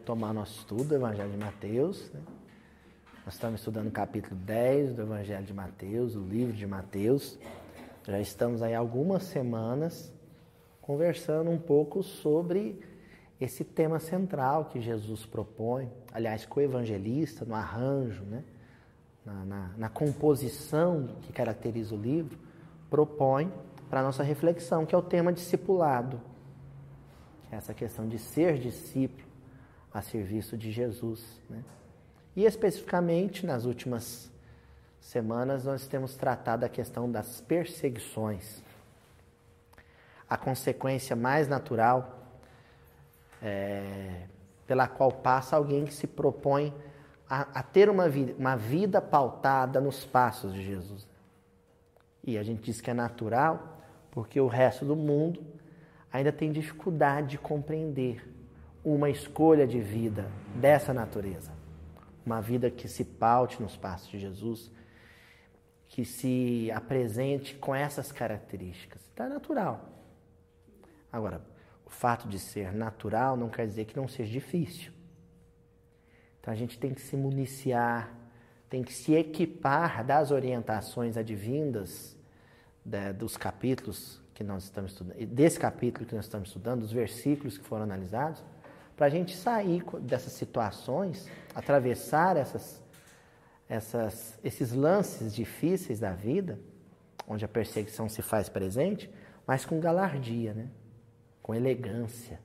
[0.00, 2.10] retomar nosso estudo do Evangelho de Mateus.
[2.10, 2.20] Né?
[3.26, 7.38] Nós estamos estudando o capítulo 10 do Evangelho de Mateus, o livro de Mateus.
[8.06, 10.10] Já estamos aí algumas semanas
[10.80, 12.80] conversando um pouco sobre
[13.38, 18.42] esse tema central que Jesus propõe, aliás, com o evangelista, no arranjo, né?
[19.24, 22.38] na, na, na composição que caracteriza o livro,
[22.88, 23.52] propõe
[23.90, 26.18] para a nossa reflexão, que é o tema discipulado.
[27.50, 29.29] Essa questão de ser discípulo
[29.92, 31.40] a serviço de Jesus.
[31.48, 31.62] Né?
[32.36, 34.30] E especificamente, nas últimas
[35.00, 38.62] semanas, nós temos tratado a questão das perseguições.
[40.28, 42.20] A consequência mais natural
[43.42, 44.26] é,
[44.66, 46.72] pela qual passa alguém que se propõe
[47.28, 51.08] a, a ter uma vida, uma vida pautada nos passos de Jesus.
[52.22, 53.78] E a gente diz que é natural
[54.10, 55.42] porque o resto do mundo
[56.12, 58.22] ainda tem dificuldade de compreender
[58.84, 61.52] uma escolha de vida dessa natureza.
[62.24, 64.70] Uma vida que se paute nos passos de Jesus,
[65.88, 69.00] que se apresente com essas características.
[69.16, 69.84] É natural.
[71.12, 71.42] Agora,
[71.84, 74.92] o fato de ser natural não quer dizer que não seja difícil.
[76.40, 78.14] Então a gente tem que se municiar,
[78.70, 82.16] tem que se equipar das orientações advindas
[82.84, 87.58] né, dos capítulos que nós estamos estudando, desse capítulo que nós estamos estudando, dos versículos
[87.58, 88.42] que foram analisados,
[89.00, 92.82] para a gente sair dessas situações, atravessar essas,
[93.66, 96.58] essas, esses lances difíceis da vida,
[97.26, 99.10] onde a perseguição se faz presente,
[99.46, 100.68] mas com galardia, né?
[101.42, 102.38] com elegância.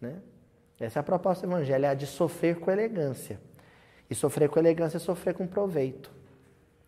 [0.00, 0.16] Né?
[0.80, 3.40] Essa é a proposta do Evangelho, é a de sofrer com elegância.
[4.10, 6.10] E sofrer com elegância é sofrer com proveito.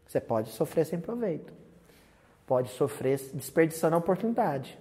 [0.09, 1.55] Você pode sofrer sem proveito.
[2.49, 4.77] Pode sofrer desperdiçando a oportunidade.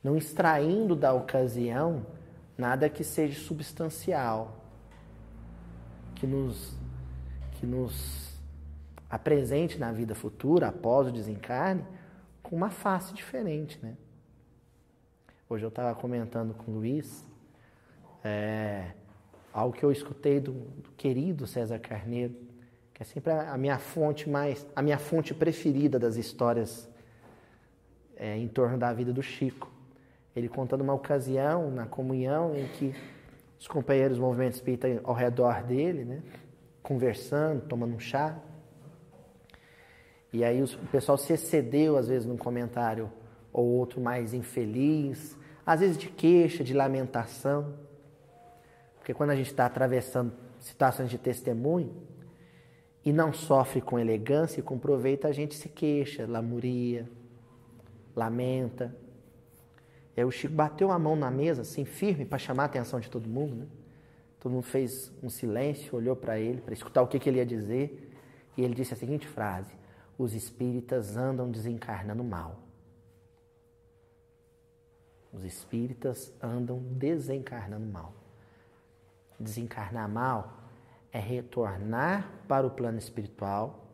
[0.00, 2.06] Não extraindo da ocasião
[2.62, 4.64] nada que seja substancial.
[6.14, 6.76] Que nos,
[7.52, 8.38] que nos
[9.10, 11.84] apresente na vida futura, após o desencarne,
[12.42, 13.78] com uma face diferente.
[13.82, 13.96] Né?
[15.48, 17.26] Hoje eu estava comentando com o Luiz
[18.22, 18.92] é,
[19.52, 22.34] algo que eu escutei do, do, querido César Carneiro,
[22.94, 26.88] que é sempre a, a, minha fonte mais, a minha fonte preferida das histórias
[28.16, 29.70] é, em torno da vida do Chico.
[30.34, 32.94] Ele contando uma ocasião na comunhão em que
[33.58, 36.22] os companheiros do movimento espírita ao redor dele, né,
[36.82, 38.36] conversando, tomando um chá.
[40.32, 43.10] E aí o pessoal se excedeu, às vezes, num comentário
[43.52, 47.74] ou outro mais infeliz, às vezes de queixa, de lamentação.
[48.96, 51.94] Porque quando a gente está atravessando situações de testemunho
[53.04, 57.08] e não sofre com elegância e com proveito, a gente se queixa, lamuria,
[58.14, 58.94] lamenta.
[60.16, 63.10] Aí o Chico bateu a mão na mesa, assim, firme, para chamar a atenção de
[63.10, 63.54] todo mundo.
[63.56, 63.66] Né?
[64.38, 67.46] Todo mundo fez um silêncio, olhou para ele, para escutar o que, que ele ia
[67.46, 68.10] dizer.
[68.56, 69.72] E ele disse a seguinte frase:
[70.18, 72.60] Os espíritas andam desencarnando mal.
[75.32, 78.22] Os espíritas andam desencarnando mal
[79.42, 80.58] desencarnar mal
[81.12, 83.86] é retornar para o plano espiritual,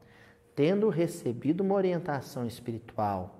[0.54, 3.36] tendo recebido uma orientação espiritual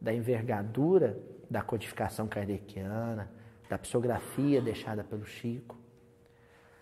[0.00, 3.30] da envergadura da codificação kardeciana,
[3.68, 5.76] da psicografia deixada pelo Chico,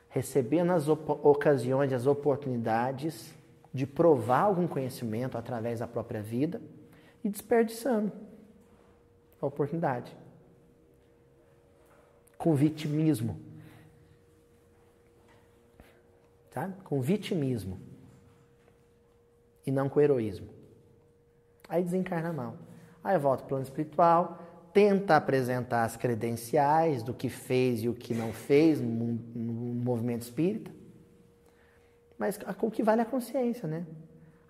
[0.09, 3.35] recebendo as ocasiões, as oportunidades
[3.73, 6.61] de provar algum conhecimento através da própria vida
[7.23, 8.13] e desperdiçando
[9.41, 10.17] a oportunidade.
[12.39, 13.55] Com vitimismo
[16.55, 16.71] tá?
[16.85, 17.79] com vitimismo
[19.67, 20.49] e não com heroísmo.
[21.69, 22.57] Aí desencarna mal.
[23.03, 24.39] Aí volta para o plano espiritual,
[24.75, 30.71] tenta apresentar as credenciais do que fez e o que não fez no, movimento espírita.
[32.19, 33.87] Mas o que vale é a consciência, né?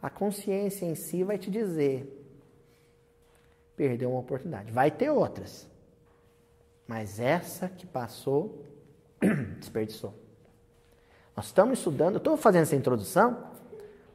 [0.03, 2.27] A consciência em si vai te dizer:
[3.77, 4.73] perdeu uma oportunidade.
[4.73, 5.69] Vai ter outras.
[6.87, 8.65] Mas essa que passou,
[9.59, 10.15] desperdiçou.
[11.37, 13.45] Nós estamos estudando, estou fazendo essa introdução,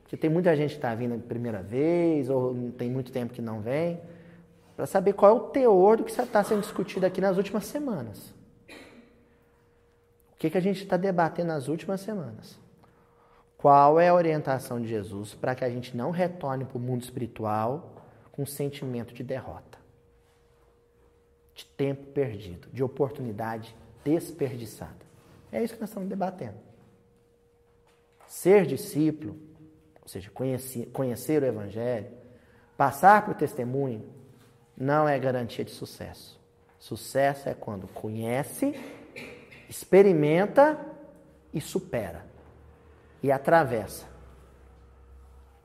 [0.01, 3.41] porque tem muita gente que está vindo a primeira vez, ou tem muito tempo que
[3.41, 3.99] não vem,
[4.79, 8.33] para saber qual é o teor do que está sendo discutido aqui nas últimas semanas.
[10.31, 12.57] O que, que a gente está debatendo nas últimas semanas?
[13.57, 17.03] Qual é a orientação de Jesus para que a gente não retorne para o mundo
[17.03, 17.93] espiritual
[18.31, 19.77] com sentimento de derrota,
[21.53, 25.05] de tempo perdido, de oportunidade desperdiçada?
[25.51, 26.55] É isso que nós estamos debatendo.
[28.25, 29.37] Ser discípulo,
[30.01, 32.07] ou seja, conhecer, conhecer o Evangelho,
[32.77, 34.17] passar por testemunho,
[34.79, 36.39] não é garantia de sucesso.
[36.79, 38.73] Sucesso é quando conhece,
[39.67, 40.79] experimenta
[41.53, 42.25] e supera.
[43.21, 44.07] E atravessa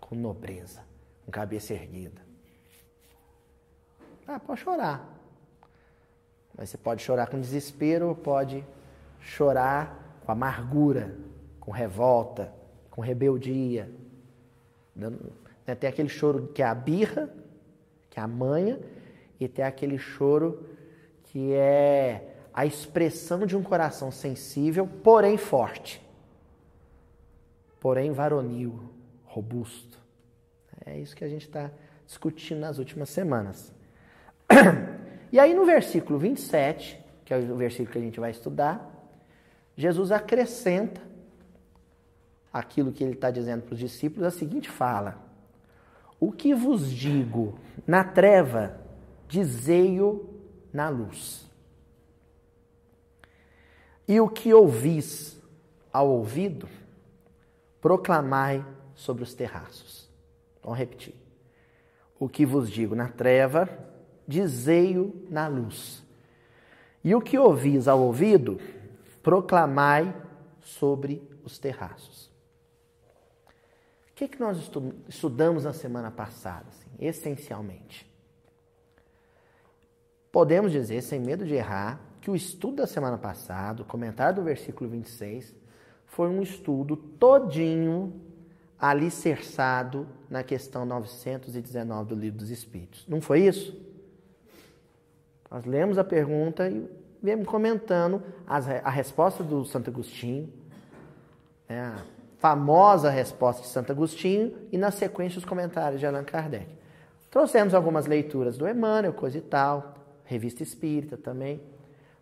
[0.00, 0.82] com nobreza,
[1.24, 2.20] com cabeça erguida.
[4.26, 5.08] Ah, pode chorar.
[6.56, 8.64] Mas você pode chorar com desespero, pode
[9.20, 11.16] chorar com amargura,
[11.60, 12.52] com revolta,
[12.90, 13.88] com rebeldia.
[14.96, 15.10] Né,
[15.78, 17.28] tem aquele choro que é a birra,
[18.10, 18.80] que é a manha,
[19.38, 20.66] e tem aquele choro
[21.24, 26.00] que é a expressão de um coração sensível, porém forte,
[27.80, 28.90] porém varonil,
[29.24, 29.98] robusto.
[30.86, 31.70] É isso que a gente está
[32.06, 33.72] discutindo nas últimas semanas.
[35.32, 38.88] E aí no versículo 27, que é o versículo que a gente vai estudar,
[39.76, 41.00] Jesus acrescenta
[42.52, 45.18] aquilo que ele está dizendo para os discípulos, a seguinte fala:
[46.20, 48.78] O que vos digo na treva,
[49.28, 50.28] dizei-o
[50.72, 51.48] na luz.
[54.06, 55.34] E o que ouvis
[55.94, 56.68] ao ouvido,
[57.80, 58.66] proclamai
[58.96, 60.10] sobre os terraços.
[60.60, 61.14] Vamos repetir.
[62.18, 63.68] O que vos digo na treva,
[64.26, 66.02] dizei-o na luz.
[67.04, 68.60] E o que ouvis ao ouvido,
[69.22, 70.12] proclamai
[70.60, 72.26] sobre os terraços.
[74.10, 74.58] O que, que nós
[75.08, 78.12] estudamos na semana passada, assim, essencialmente?
[80.34, 84.42] Podemos dizer, sem medo de errar, que o estudo da semana passada, o comentário do
[84.42, 85.54] versículo 26,
[86.06, 88.20] foi um estudo todinho
[88.76, 93.06] alicerçado na questão 919 do Livro dos Espíritos.
[93.06, 93.80] Não foi isso?
[95.48, 96.84] Nós lemos a pergunta e
[97.22, 100.52] viemos comentando a resposta do Santo Agostinho,
[101.68, 102.04] né, a
[102.38, 106.66] famosa resposta de Santo Agostinho, e na sequência os comentários de Allan Kardec.
[107.30, 111.60] Trouxemos algumas leituras do Emmanuel, coisa e tal, revista espírita também,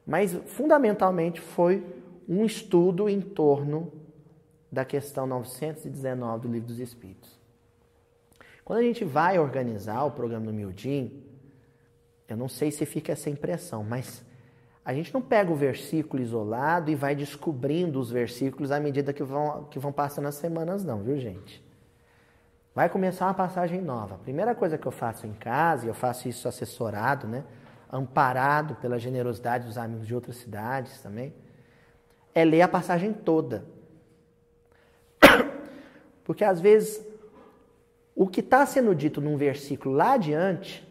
[0.07, 1.85] mas fundamentalmente foi
[2.29, 3.93] um estudo em torno
[4.71, 7.39] da questão 919 do Livro dos Espíritos.
[8.65, 11.23] Quando a gente vai organizar o programa do Mildim,
[12.29, 14.25] eu não sei se fica essa impressão, mas
[14.85, 19.23] a gente não pega o versículo isolado e vai descobrindo os versículos à medida que
[19.23, 21.63] vão, que vão passando as semanas, não, viu, gente?
[22.75, 24.15] Vai começar uma passagem nova.
[24.15, 27.45] A primeira coisa que eu faço em casa, e eu faço isso assessorado, né?
[27.93, 31.35] Amparado pela generosidade dos amigos de outras cidades também,
[32.35, 33.65] é ler a passagem toda.
[36.25, 37.07] Porque às vezes
[38.17, 40.89] o que está sendo dito num versículo lá adiante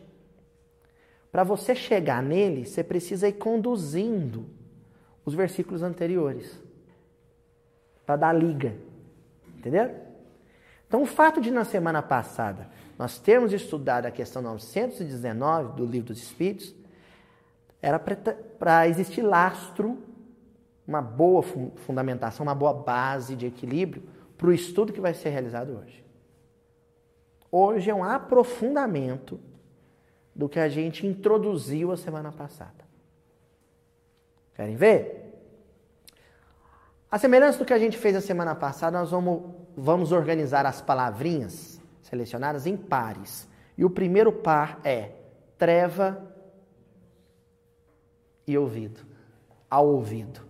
[1.32, 4.46] para você chegar nele, você precisa ir conduzindo
[5.26, 6.60] os versículos anteriores
[8.06, 8.76] para dar liga.
[9.58, 9.96] Entendeu?
[10.88, 12.68] Então, o fato de na semana passada
[13.00, 16.76] nós termos estudado a questão 919 do Livro dos Espíritos
[17.82, 19.98] era para existir lastro,
[20.88, 24.04] uma boa fundamentação, uma boa base de equilíbrio
[24.38, 26.04] para o estudo que vai ser realizado hoje.
[27.52, 29.40] Hoje é um aprofundamento
[30.36, 32.86] do que a gente introduziu a semana passada.
[34.56, 35.22] Querem ver?
[37.12, 39.42] A semelhança do que a gente fez a semana passada, nós vamos,
[39.76, 43.50] vamos organizar as palavrinhas selecionadas em pares.
[43.78, 45.12] E o primeiro par é
[45.58, 46.31] treva
[48.52, 49.02] e ouvido.
[49.70, 50.42] Ao ouvido.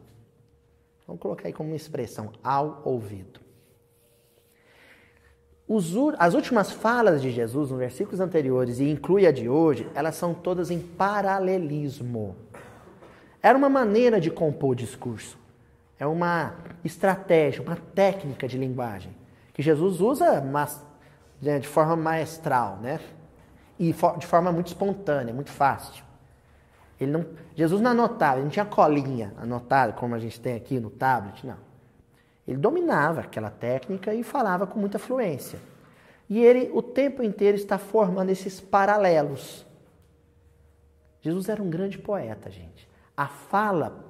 [1.08, 3.39] Vamos colocar aí como uma expressão, ao ouvido.
[6.17, 10.34] As últimas falas de Jesus nos versículos anteriores, e inclui a de hoje, elas são
[10.34, 12.36] todas em paralelismo.
[13.41, 15.39] Era uma maneira de compor o discurso.
[15.98, 19.15] É uma estratégia, uma técnica de linguagem
[19.53, 20.84] que Jesus usa mas,
[21.41, 23.00] né, de forma maestral, né?
[23.79, 26.03] E de forma muito espontânea, muito fácil.
[27.00, 27.25] Ele não,
[27.62, 31.46] Jesus não anotava, ele não tinha colinha anotada, como a gente tem aqui no tablet,
[31.46, 31.60] não.
[32.48, 35.60] Ele dominava aquela técnica e falava com muita fluência.
[36.27, 39.63] E ele o tempo inteiro está formando esses paralelos.
[41.22, 42.89] Jesus era um grande poeta, gente.
[43.15, 44.06] A fala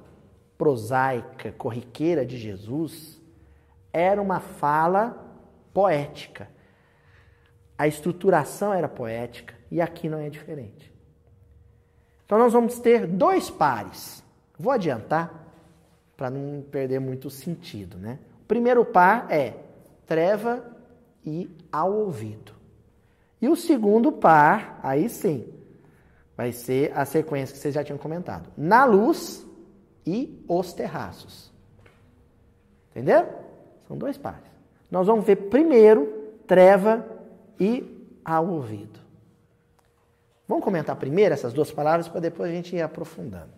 [0.58, 3.20] prosaica, corriqueira de Jesus
[3.92, 5.30] era uma fala
[5.74, 6.48] poética.
[7.78, 10.90] A estruturação era poética e aqui não é diferente.
[12.32, 14.24] Então nós vamos ter dois pares.
[14.58, 15.52] Vou adiantar
[16.16, 18.20] para não perder muito sentido, né?
[18.44, 19.56] O primeiro par é
[20.06, 20.64] treva
[21.26, 22.54] e ao ouvido.
[23.42, 25.46] E o segundo par, aí sim,
[26.38, 28.50] vai ser a sequência que vocês já tinham comentado.
[28.56, 29.46] Na luz
[30.08, 31.52] e os terraços.
[32.92, 33.28] Entendeu?
[33.90, 34.50] São dois pares.
[34.90, 36.06] Nós vamos ver primeiro
[36.48, 37.06] treva
[37.60, 39.01] e ao ouvido.
[40.52, 43.54] Vamos comentar primeiro essas duas palavras para depois a gente ir aprofundando.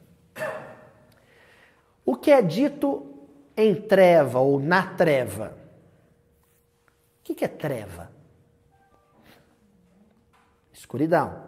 [2.06, 3.04] O que é dito
[3.58, 5.58] em treva ou na treva?
[7.20, 8.12] O que é treva?
[10.72, 11.48] Escuridão.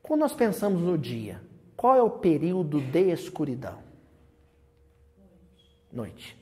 [0.00, 1.42] Quando nós pensamos no dia,
[1.76, 3.82] qual é o período de escuridão?
[5.90, 6.38] Noite.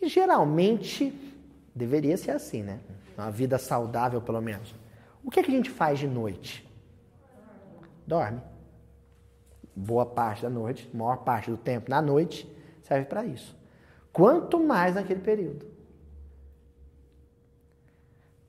[0.00, 1.12] E geralmente
[1.74, 2.80] deveria ser assim, né?
[3.20, 4.74] Uma vida saudável, pelo menos.
[5.22, 6.66] O que, é que a gente faz de noite?
[8.06, 8.40] Dorme.
[9.76, 12.50] Boa parte da noite, maior parte do tempo na noite,
[12.82, 13.54] serve para isso.
[14.10, 15.66] Quanto mais naquele período.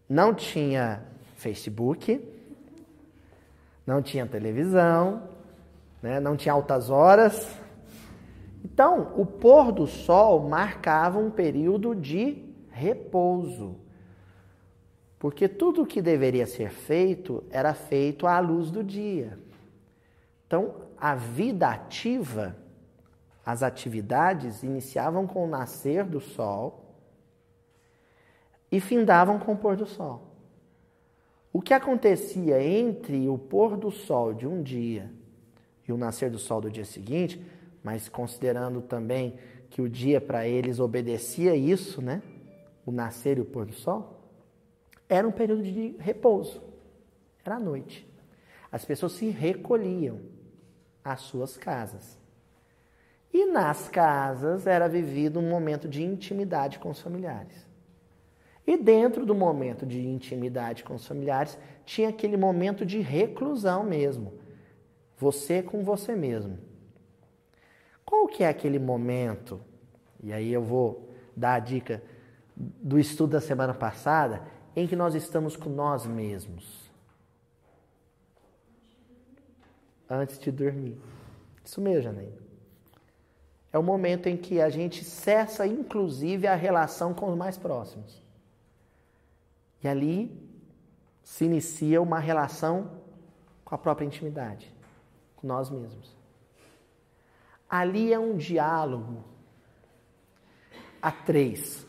[0.07, 1.03] Não tinha
[1.35, 2.25] Facebook,
[3.85, 5.29] não tinha televisão,
[6.01, 6.21] né?
[6.21, 7.45] não tinha altas horas.
[8.63, 13.80] Então, o pôr do sol marcava um período de repouso.
[15.21, 19.37] Porque tudo o que deveria ser feito era feito à luz do dia.
[20.47, 22.57] Então, a vida ativa,
[23.45, 26.95] as atividades iniciavam com o nascer do sol
[28.71, 30.23] e findavam com o pôr do sol.
[31.53, 35.07] O que acontecia entre o pôr do sol de um dia
[35.87, 37.39] e o nascer do sol do dia seguinte,
[37.83, 39.35] mas considerando também
[39.69, 42.23] que o dia para eles obedecia isso, né?
[42.83, 44.10] O nascer e o pôr do sol,
[45.11, 46.63] era um período de repouso.
[47.43, 48.07] Era a noite.
[48.71, 50.21] As pessoas se recolhiam
[51.03, 52.17] às suas casas.
[53.33, 57.67] E nas casas era vivido um momento de intimidade com os familiares.
[58.65, 64.39] E dentro do momento de intimidade com os familiares, tinha aquele momento de reclusão mesmo.
[65.17, 66.57] Você com você mesmo.
[68.05, 69.59] Qual que é aquele momento?
[70.23, 72.01] E aí eu vou dar a dica
[72.55, 74.41] do estudo da semana passada,
[74.75, 76.89] em que nós estamos com nós mesmos.
[80.09, 80.99] Antes de dormir.
[81.63, 82.41] Isso mesmo, Janaína.
[83.73, 88.21] É o momento em que a gente cessa, inclusive, a relação com os mais próximos.
[89.81, 90.31] E ali
[91.23, 92.91] se inicia uma relação
[93.63, 94.73] com a própria intimidade,
[95.37, 96.15] com nós mesmos.
[97.69, 99.23] Ali é um diálogo
[101.01, 101.87] a três.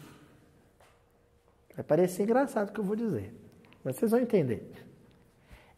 [1.75, 3.33] Vai parecer engraçado o que eu vou dizer,
[3.83, 4.71] mas vocês vão entender.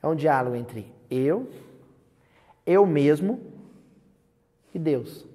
[0.03, 1.49] É um diálogo entre eu,
[2.67, 3.41] eu mesmo
[4.75, 5.27] e Deus.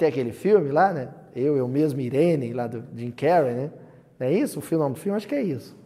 [0.00, 1.12] Tem aquele filme lá, né?
[1.36, 3.72] Eu, eu mesmo, Irene, lá do Jim Carrey, né?
[4.18, 4.58] Não é isso?
[4.58, 5.76] O filme, do filme, acho que é isso.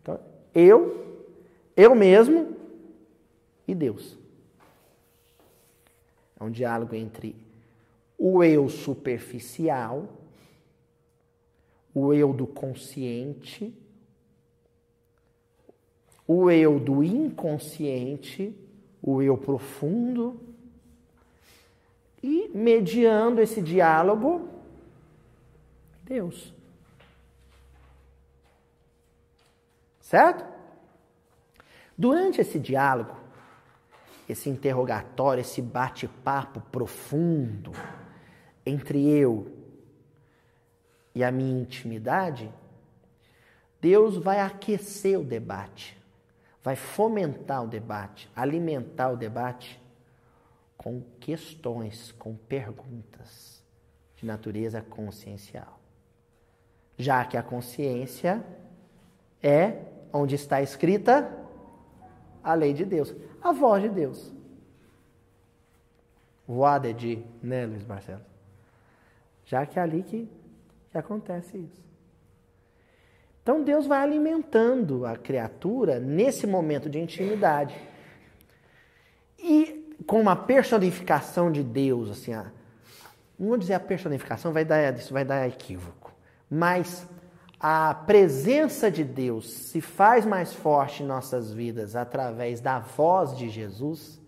[0.00, 0.20] Então,
[0.54, 1.26] eu,
[1.76, 2.56] eu mesmo
[3.66, 4.16] e Deus.
[6.38, 7.34] É um diálogo entre
[8.16, 10.08] o eu superficial,
[11.94, 13.74] o eu do consciente,
[16.26, 18.54] o eu do inconsciente,
[19.02, 20.40] o eu profundo,
[22.22, 24.48] e mediando esse diálogo,
[26.04, 26.52] Deus.
[30.00, 30.44] Certo?
[31.96, 33.16] Durante esse diálogo,
[34.28, 37.72] esse interrogatório, esse bate-papo profundo
[38.64, 39.59] entre eu
[41.14, 42.52] e a minha intimidade,
[43.80, 45.98] Deus vai aquecer o debate,
[46.62, 49.80] vai fomentar o debate, alimentar o debate
[50.76, 53.62] com questões, com perguntas
[54.16, 55.78] de natureza consciencial.
[56.96, 58.44] Já que a consciência
[59.42, 61.38] é onde está escrita
[62.42, 64.32] a lei de Deus, a voz de Deus.
[66.46, 68.22] Voada de, né, Luiz Marcelo?
[69.44, 70.28] Já que é ali que,
[70.90, 71.90] que acontece isso.
[73.42, 77.74] Então Deus vai alimentando a criatura nesse momento de intimidade.
[79.38, 82.50] E com uma personificação de Deus, assim, a,
[83.38, 86.12] não vou dizer a personificação, vai dar, isso vai dar equívoco.
[86.50, 87.06] Mas
[87.58, 93.48] a presença de Deus se faz mais forte em nossas vidas através da voz de
[93.48, 94.20] Jesus,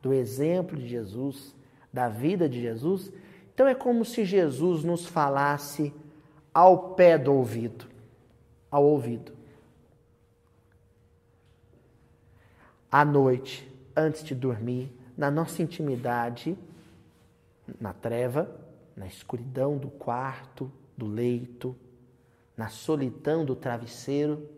[0.00, 1.54] do exemplo de Jesus,
[1.92, 3.12] da vida de Jesus,
[3.52, 5.92] então é como se Jesus nos falasse
[6.52, 7.86] ao pé do ouvido,
[8.70, 9.32] ao ouvido.
[12.90, 16.58] À noite, antes de dormir, na nossa intimidade,
[17.80, 18.50] na treva,
[18.96, 21.76] na escuridão do quarto, do leito,
[22.56, 24.48] na solidão do travesseiro,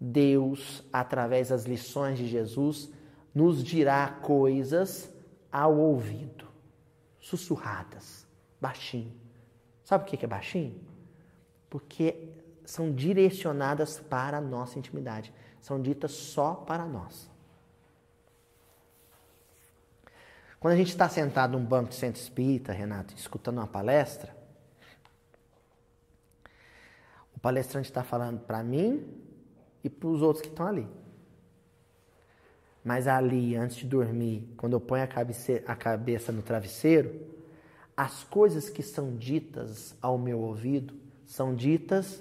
[0.00, 2.90] Deus, através das lições de Jesus,
[3.34, 5.12] nos dirá coisas
[5.50, 6.48] ao ouvido,
[7.20, 8.26] sussurradas,
[8.60, 9.21] baixinho.
[9.92, 10.80] Sabe por que é baixinho?
[11.68, 12.30] Porque
[12.64, 15.30] são direcionadas para a nossa intimidade,
[15.60, 17.30] são ditas só para nós.
[20.58, 24.34] Quando a gente está sentado num banco de centro espírita, Renato, escutando uma palestra,
[27.36, 29.06] o palestrante está falando para mim
[29.84, 30.88] e para os outros que estão ali.
[32.82, 37.31] Mas ali, antes de dormir, quando eu ponho a cabeça, a cabeça no travesseiro,
[38.02, 40.92] as coisas que são ditas ao meu ouvido
[41.24, 42.20] são ditas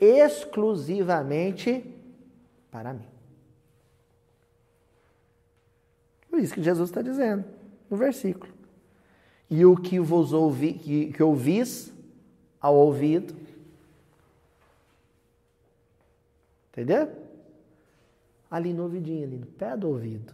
[0.00, 1.84] exclusivamente
[2.70, 3.10] para mim.
[6.30, 7.44] Por isso que Jesus está dizendo
[7.90, 8.50] no versículo.
[9.50, 11.92] E o que vos ouvi, que, que ouvis
[12.58, 13.36] ao ouvido.
[16.72, 17.14] Entendeu?
[18.50, 20.32] Ali no ouvidinho, ali no pé do ouvido.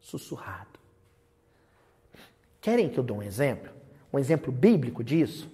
[0.00, 0.80] Sussurrado.
[2.62, 3.75] Querem que eu dê um exemplo?
[4.12, 5.50] Um exemplo bíblico disso?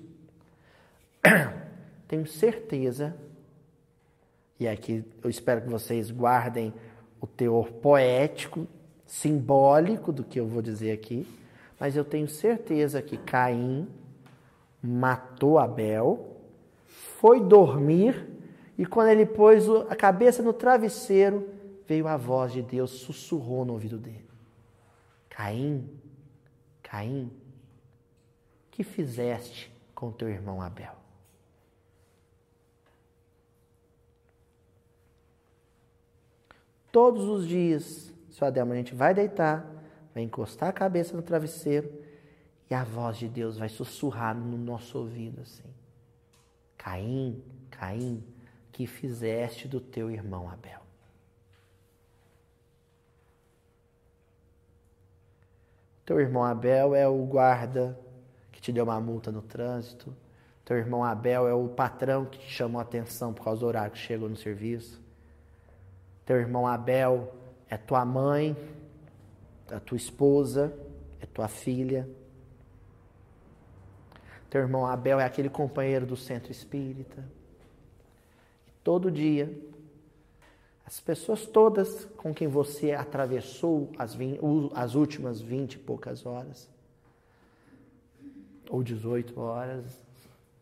[2.08, 3.16] Tenho certeza,
[4.60, 6.72] e aqui eu espero que vocês guardem
[7.20, 8.66] o teor poético
[9.06, 11.26] simbólico do que eu vou dizer aqui,
[11.78, 13.88] mas eu tenho certeza que Caim
[14.82, 16.36] matou Abel,
[16.86, 18.26] foi dormir
[18.76, 21.48] e quando ele pôs a cabeça no travesseiro,
[21.86, 24.24] veio a voz de Deus, sussurrou no ouvido dele:
[25.28, 25.88] Caim,
[26.82, 27.30] Caim,
[28.72, 30.96] que fizeste com teu irmão Abel?
[36.90, 39.64] Todos os dias seu Adelmo, a gente vai deitar,
[40.14, 41.92] vai encostar a cabeça no travesseiro
[42.70, 45.68] e a voz de Deus vai sussurrar no nosso ouvido assim:
[46.78, 48.24] Caim, Caim,
[48.72, 50.80] que fizeste do teu irmão Abel?
[56.06, 57.98] Teu irmão Abel é o guarda
[58.62, 60.16] te deu uma multa no trânsito.
[60.64, 63.90] Teu irmão Abel é o patrão que te chamou a atenção por causa do horário
[63.90, 65.02] que chegou no serviço.
[66.24, 67.34] Teu irmão Abel
[67.68, 68.56] é tua mãe,
[69.68, 70.72] é tua esposa,
[71.20, 72.08] é tua filha.
[74.48, 77.24] Teu irmão Abel é aquele companheiro do centro espírita.
[78.68, 79.52] E todo dia,
[80.86, 84.38] as pessoas todas com quem você atravessou as, 20,
[84.72, 86.70] as últimas vinte e poucas horas,
[88.72, 89.84] ou 18 horas,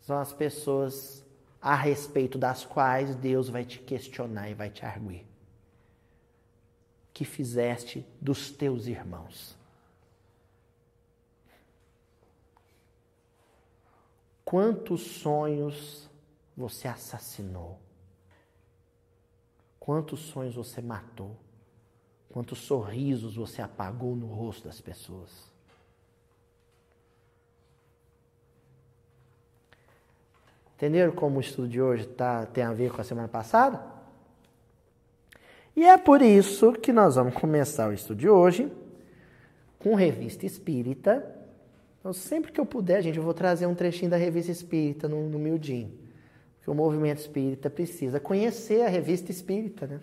[0.01, 1.25] são as pessoas
[1.63, 5.31] a respeito das quais Deus vai te questionar e vai te arguir
[7.21, 9.55] que fizeste dos teus irmãos.
[14.43, 16.09] Quantos sonhos
[16.57, 17.79] você assassinou?
[19.79, 21.37] Quantos sonhos você matou?
[22.31, 25.50] Quantos sorrisos você apagou no rosto das pessoas?
[30.81, 33.85] Entenderam como o estudo de hoje tá, tem a ver com a semana passada?
[35.77, 38.73] E é por isso que nós vamos começar o estudo de hoje
[39.79, 41.37] com revista espírita.
[41.99, 45.29] Então, sempre que eu puder, gente, eu vou trazer um trechinho da revista espírita no,
[45.29, 45.93] no miudinho.
[46.57, 50.01] Porque o movimento espírita precisa conhecer a revista espírita, né?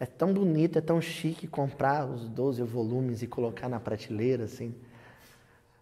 [0.00, 4.74] É tão bonito, é tão chique comprar os 12 volumes e colocar na prateleira, assim.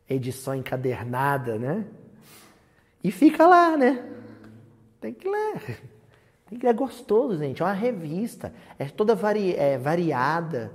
[0.07, 1.87] Edição encadernada, né?
[3.05, 4.03] E fica lá, né?
[4.99, 5.83] Tem que ler.
[6.62, 7.61] É gostoso, gente.
[7.61, 8.55] É uma revista.
[8.79, 10.73] É toda vari, é, variada.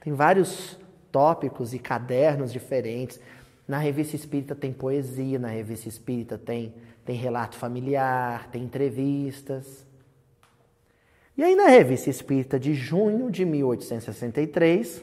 [0.00, 0.78] Tem vários
[1.10, 3.18] tópicos e cadernos diferentes.
[3.66, 9.86] Na revista espírita tem poesia, na revista espírita tem, tem relato familiar, tem entrevistas.
[11.34, 15.02] E aí, na revista espírita de junho de 1863,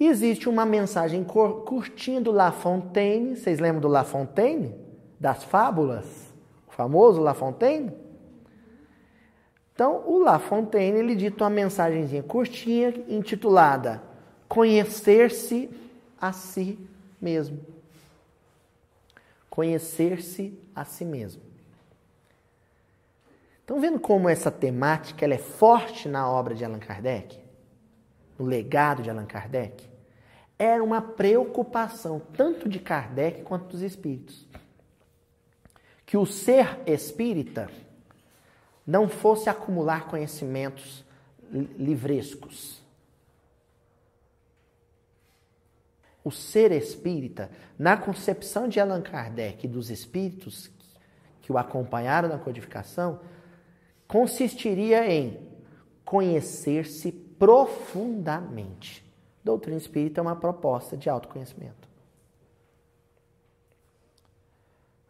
[0.00, 3.36] existe uma mensagem curtinha do La Fontaine.
[3.36, 4.87] Vocês lembram do La Fontaine?
[5.18, 6.06] Das fábulas?
[6.66, 7.92] O famoso La Fontaine?
[9.74, 14.02] Então, o La Fontaine ele dita uma mensagenzinha curtinha intitulada
[14.48, 15.70] Conhecer-se
[16.20, 16.78] a si
[17.20, 17.60] mesmo.
[19.50, 21.42] Conhecer-se a si mesmo.
[23.60, 27.38] Estão vendo como essa temática ela é forte na obra de Allan Kardec?
[28.38, 29.86] No legado de Allan Kardec?
[30.58, 34.48] Era uma preocupação tanto de Kardec quanto dos espíritos.
[36.08, 37.70] Que o ser espírita
[38.86, 41.04] não fosse acumular conhecimentos
[41.52, 42.80] livrescos.
[46.24, 50.70] O ser espírita, na concepção de Allan Kardec e dos espíritos
[51.42, 53.20] que o acompanharam na codificação,
[54.06, 55.46] consistiria em
[56.06, 59.04] conhecer-se profundamente.
[59.44, 61.87] Doutrina espírita é uma proposta de autoconhecimento.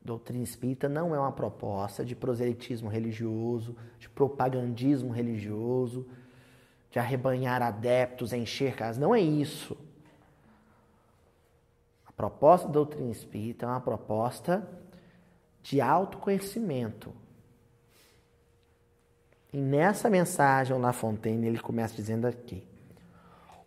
[0.08, 6.06] Doutrina espírita não é uma proposta de proselitismo religioso, de propagandismo religioso,
[6.90, 8.98] de arrebanhar adeptos, encher casas.
[8.98, 9.76] Não é isso.
[12.06, 14.66] A proposta da doutrina espírita é uma proposta
[15.62, 17.12] de autoconhecimento.
[19.52, 22.62] E nessa mensagem, o La Fontaine, ele começa dizendo aqui: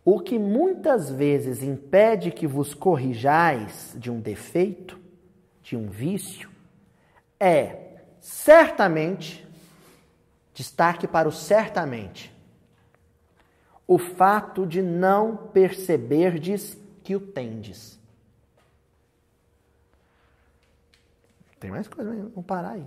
[0.04, 5.01] O que muitas vezes impede que vos corrijais de um defeito,
[5.72, 6.50] de um vício,
[7.40, 9.48] é certamente,
[10.52, 12.30] destaque para o certamente,
[13.86, 17.98] o fato de não perceberdes que o tendes.
[21.58, 22.84] Tem mais coisa, mas vamos parar aí.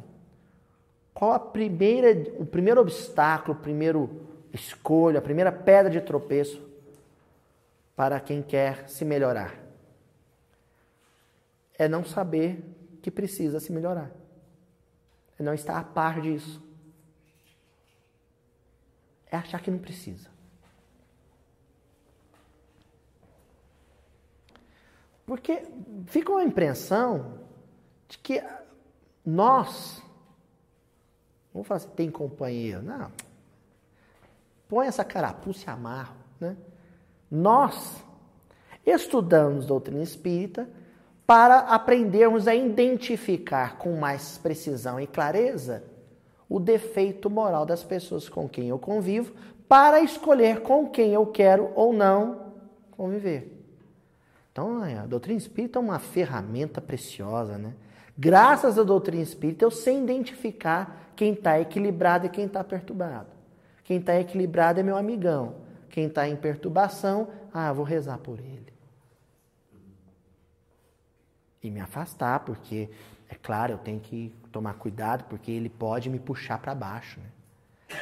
[1.12, 6.62] Qual a primeira, o primeiro obstáculo, o primeiro escolha, a primeira pedra de tropeço
[7.96, 9.56] para quem quer se melhorar?
[11.78, 12.75] É não saber
[13.06, 14.10] que precisa se melhorar.
[15.38, 16.60] É não estar a par disso.
[19.28, 20.28] É achar que não precisa.
[25.24, 25.68] Porque
[26.08, 27.42] fica uma impressão
[28.08, 28.44] de que
[29.24, 30.02] nós,
[31.54, 32.82] vamos falar assim, tem companheiro.
[32.82, 33.12] Não.
[34.68, 36.16] Põe essa carapuça e amarro.
[36.40, 36.58] Né?
[37.30, 38.04] Nós
[38.84, 40.68] estudamos doutrina espírita
[41.26, 45.84] para aprendermos a identificar com mais precisão e clareza
[46.48, 49.34] o defeito moral das pessoas com quem eu convivo,
[49.68, 52.54] para escolher com quem eu quero ou não
[52.92, 53.52] conviver.
[54.52, 57.74] Então, a doutrina espírita é uma ferramenta preciosa, né?
[58.18, 63.28] Graças à doutrina espírita, eu sei identificar quem está equilibrado e quem está perturbado.
[63.84, 65.56] Quem está equilibrado é meu amigão.
[65.90, 68.75] Quem está em perturbação, ah, vou rezar por ele.
[71.66, 72.88] E me afastar, porque,
[73.28, 77.20] é claro, eu tenho que tomar cuidado, porque ele pode me puxar para baixo.
[77.20, 77.98] Né?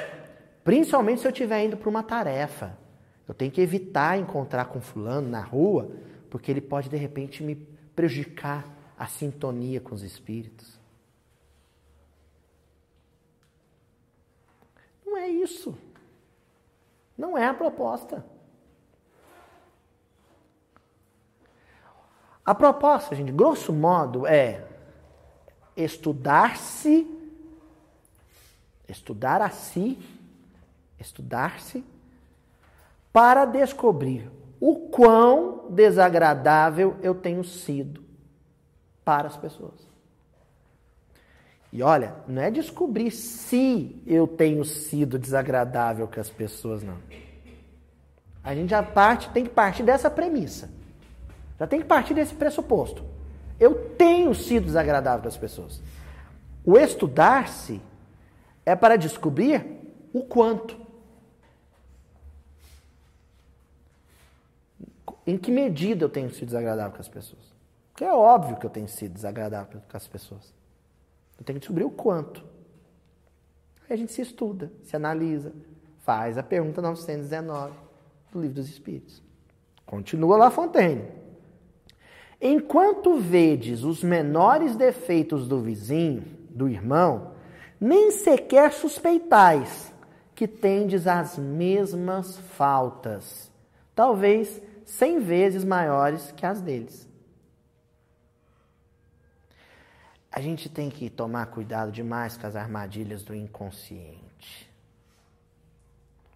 [0.65, 2.77] Principalmente se eu estiver indo para uma tarefa.
[3.25, 5.89] Eu tenho que evitar encontrar com fulano na rua,
[6.29, 7.55] porque ele pode, de repente, me
[7.95, 8.67] prejudicar
[8.99, 10.77] a sintonia com os espíritos.
[15.05, 15.73] Não é isso.
[17.17, 18.25] Não é a proposta.
[22.45, 24.65] A proposta, gente, grosso modo, é
[25.77, 27.07] estudar-se,
[28.87, 29.97] estudar a si,
[30.99, 31.83] estudar-se,
[33.13, 34.29] para descobrir
[34.59, 38.03] o quão desagradável eu tenho sido
[39.05, 39.93] para as pessoas.
[41.71, 46.97] E olha, não é descobrir se eu tenho sido desagradável com as pessoas, não.
[48.43, 50.69] A gente já parte, tem que partir dessa premissa.
[51.59, 53.03] Já tem que partir desse pressuposto.
[53.59, 55.81] Eu tenho sido desagradável as pessoas.
[56.65, 57.81] O estudar-se
[58.65, 59.65] é para descobrir
[60.13, 60.81] o quanto.
[65.25, 67.53] Em que medida eu tenho sido desagradável com as pessoas.
[67.91, 70.53] Porque é óbvio que eu tenho sido desagradável com as pessoas.
[71.37, 72.43] Eu tenho que descobrir o quanto.
[73.87, 75.53] Aí a gente se estuda, se analisa,
[75.99, 77.73] faz a pergunta 919
[78.31, 79.21] do Livro dos Espíritos.
[79.85, 81.22] Continua lá Fontaine.
[82.45, 87.35] Enquanto vedes os menores defeitos do vizinho, do irmão,
[87.79, 89.93] nem sequer suspeitais
[90.35, 93.49] que tendes as mesmas faltas,
[93.95, 97.07] talvez cem vezes maiores que as deles.
[100.29, 104.69] A gente tem que tomar cuidado demais com as armadilhas do inconsciente.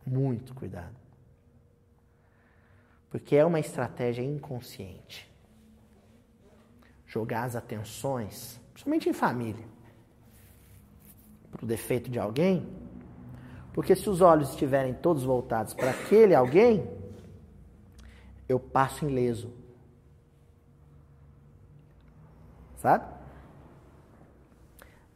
[0.05, 0.95] Muito cuidado.
[3.09, 5.27] Porque é uma estratégia inconsciente.
[7.17, 9.65] Jogar as atenções, principalmente em família,
[11.51, 12.67] para o defeito de alguém.
[13.73, 16.89] Porque se os olhos estiverem todos voltados para aquele alguém,
[18.47, 19.51] eu passo ileso.
[22.77, 23.17] Sabe?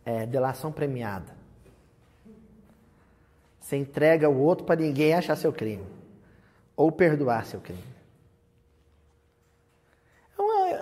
[0.05, 1.39] é, delação premiada.
[3.59, 5.85] Você entrega o outro para ninguém achar seu crime.
[6.75, 7.90] Ou perdoar seu crime.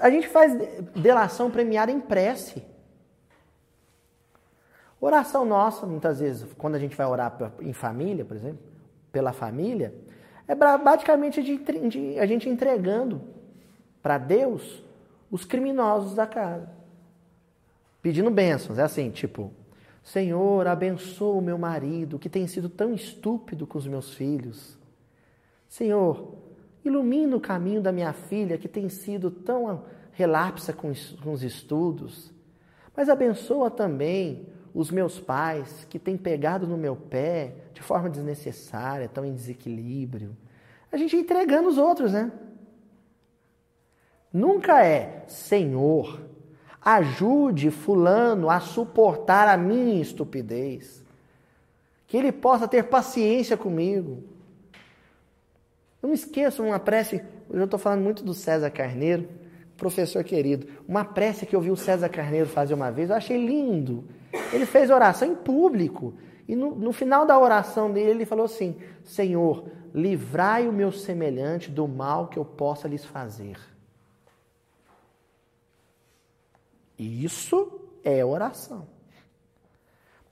[0.01, 0.53] A gente faz
[0.95, 2.63] delação premiada em prece.
[5.01, 8.59] Oração nossa, muitas vezes, quando a gente vai orar em família, por exemplo,
[9.11, 9.93] pela família,
[10.47, 11.39] é basicamente
[12.19, 13.21] a gente entregando
[14.01, 14.83] para Deus
[15.31, 16.79] os criminosos da casa
[18.01, 18.79] pedindo bênçãos.
[18.79, 19.51] É assim, tipo,
[20.03, 24.77] Senhor, abençoa o meu marido que tem sido tão estúpido com os meus filhos.
[25.67, 26.33] Senhor,
[26.83, 32.31] ilumina o caminho da minha filha que tem sido tão relapsa com os estudos.
[32.95, 39.05] Mas abençoa também os meus pais que têm pegado no meu pé de forma desnecessária,
[39.05, 40.35] estão em desequilíbrio.
[40.91, 42.31] A gente entregando os outros, né?
[44.31, 46.21] Nunca é, Senhor,
[46.81, 51.03] ajude Fulano a suportar a minha estupidez.
[52.07, 54.23] Que ele possa ter paciência comigo.
[56.01, 59.27] Não me esqueçam uma prece, eu estou falando muito do César Carneiro,
[59.75, 60.67] professor querido.
[60.87, 64.07] Uma prece que eu vi o César Carneiro fazer uma vez, eu achei lindo.
[64.53, 66.13] Ele fez oração em público.
[66.47, 71.69] E no, no final da oração dele, ele falou assim: Senhor, livrai o meu semelhante
[71.69, 73.57] do mal que eu possa lhes fazer.
[76.97, 78.87] Isso é oração.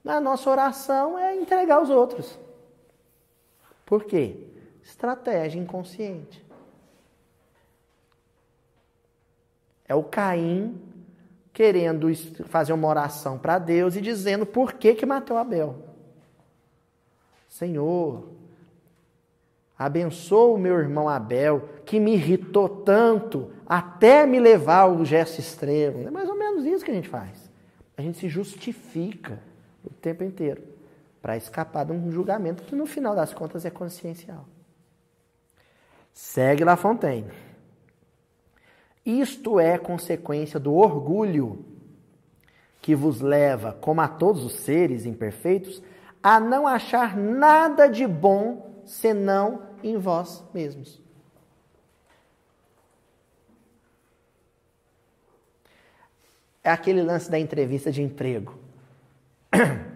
[0.04, 2.38] A nossa oração é entregar os outros.
[3.84, 4.47] Por quê?
[4.88, 6.42] Estratégia inconsciente.
[9.86, 10.80] É o Caim
[11.52, 12.08] querendo
[12.46, 15.76] fazer uma oração para Deus e dizendo por que, que matou Abel.
[17.50, 18.30] Senhor,
[19.78, 26.08] abençoa o meu irmão Abel, que me irritou tanto, até me levar ao gesto extremo.
[26.08, 27.50] É mais ou menos isso que a gente faz.
[27.94, 29.38] A gente se justifica
[29.84, 30.62] o tempo inteiro
[31.20, 34.46] para escapar de um julgamento que no final das contas é consciencial.
[36.18, 37.30] Segue La Fontaine.
[39.06, 41.64] Isto é consequência do orgulho
[42.82, 45.80] que vos leva, como a todos os seres imperfeitos,
[46.20, 51.00] a não achar nada de bom senão em vós mesmos.
[56.64, 58.58] É aquele lance da entrevista de emprego.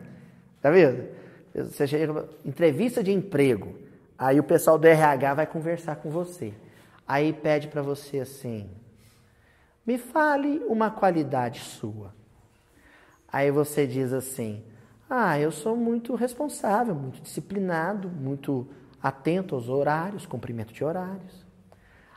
[0.63, 1.09] Tá vendo?
[1.53, 3.82] Você chega, entrevista de emprego.
[4.23, 6.55] Aí o pessoal do RH vai conversar com você.
[7.09, 8.71] Aí pede para você assim:
[9.85, 12.15] me fale uma qualidade sua.
[13.27, 14.63] Aí você diz assim:
[15.11, 18.69] ah, eu sou muito responsável, muito disciplinado, muito
[19.03, 21.45] atento aos horários, cumprimento de horários.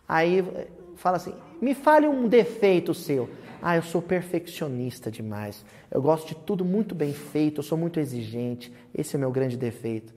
[0.08, 3.28] Aí eh, fala assim: me fale um defeito seu.
[3.60, 5.66] Ah, eu sou perfeccionista demais.
[5.90, 8.72] Eu gosto de tudo muito bem feito, eu sou muito exigente.
[8.94, 10.14] Esse é o meu grande defeito.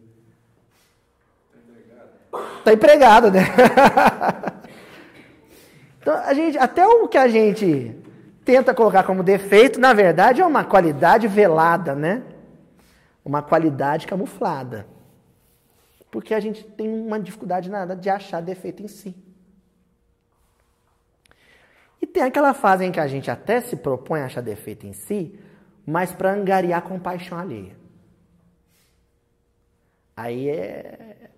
[2.58, 3.40] Está empregado, né?
[6.00, 7.96] então, a gente, até o que a gente
[8.44, 12.22] tenta colocar como defeito, na verdade, é uma qualidade velada, né?
[13.24, 14.86] Uma qualidade camuflada.
[16.10, 19.14] Porque a gente tem uma dificuldade nada de achar defeito em si.
[22.00, 24.92] E tem aquela fase em que a gente até se propõe a achar defeito em
[24.92, 25.38] si,
[25.84, 27.76] mas para angariar compaixão alheia.
[30.16, 31.30] Aí é,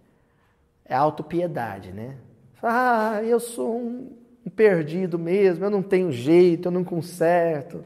[0.90, 2.16] é autopiedade, né?
[2.60, 4.10] Ah, eu sou um,
[4.44, 7.84] um perdido mesmo, eu não tenho jeito, eu não conserto.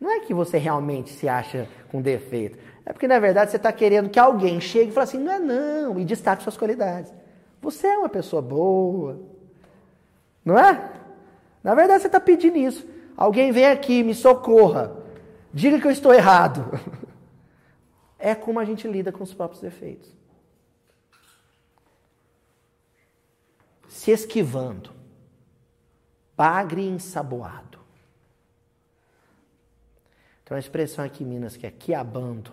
[0.00, 2.58] Não é que você realmente se acha com defeito.
[2.86, 5.38] É porque, na verdade, você está querendo que alguém chegue e fale assim, não é
[5.38, 7.12] não, e destaque suas qualidades.
[7.60, 9.20] Você é uma pessoa boa.
[10.42, 10.90] Não é?
[11.62, 12.88] Na verdade, você está pedindo isso.
[13.14, 14.96] Alguém vem aqui, me socorra.
[15.52, 16.64] Diga que eu estou errado.
[18.20, 20.17] É como a gente lida com os próprios defeitos.
[23.88, 24.90] Se esquivando.
[26.36, 27.78] Bagre ensaboado.
[30.44, 32.52] Tem uma expressão aqui em Minas que é quiabando.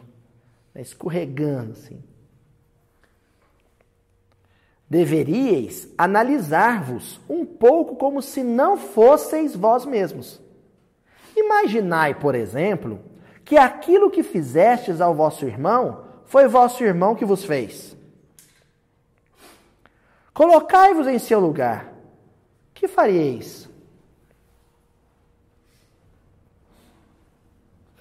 [0.73, 2.03] Né, escorregando assim.
[4.89, 10.41] Deveríeis analisar-vos um pouco como se não fosseis vós mesmos.
[11.35, 12.99] Imaginai, por exemplo,
[13.43, 17.94] que aquilo que fizestes ao vosso irmão foi vosso irmão que vos fez.
[20.35, 21.93] Colocai-vos em seu lugar.
[22.73, 23.69] Que faríeis?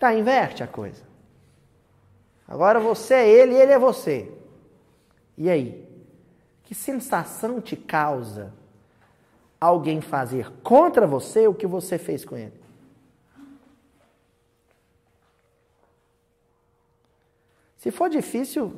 [0.01, 1.05] Tá, inverte a coisa.
[2.49, 4.37] Agora você é ele e ele é você.
[5.39, 5.89] E aí?
[6.65, 8.53] Que sensação te causa
[9.61, 12.61] alguém fazer contra você o que você fez com ele?
[17.77, 18.75] Se for difícil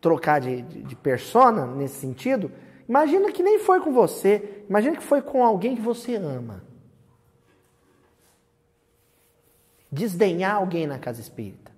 [0.00, 2.50] trocar de, de, de, persona nesse sentido,
[2.88, 6.64] imagina que nem foi com você, imagina que foi com alguém que você ama.
[9.90, 11.72] Desdenhar alguém na casa espírita.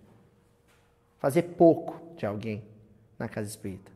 [1.18, 2.64] Fazer pouco de alguém
[3.18, 3.90] na casa espírita.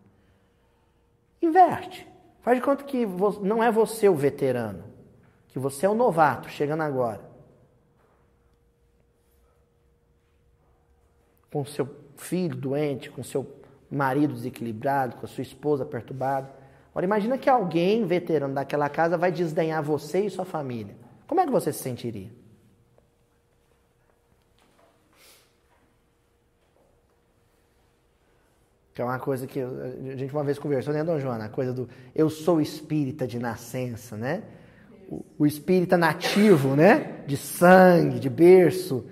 [1.41, 2.07] Inverte.
[2.43, 3.07] Faz de conta que
[3.41, 4.85] não é você o veterano,
[5.49, 7.23] que você é o novato chegando agora.
[11.51, 13.47] Com seu filho doente, com seu
[13.91, 16.64] marido desequilibrado, com a sua esposa perturbada.
[16.95, 20.95] Agora imagina que alguém veterano daquela casa vai desdenhar você e sua família.
[21.27, 22.31] Como é que você se sentiria?
[28.95, 31.47] Que é uma coisa que a gente uma vez conversou, né, Dona Joana?
[31.47, 34.45] A coisa do eu sou espírita de nascença, né?
[35.11, 37.25] O, o espírita nativo, né?
[37.27, 39.05] De sangue, de berço.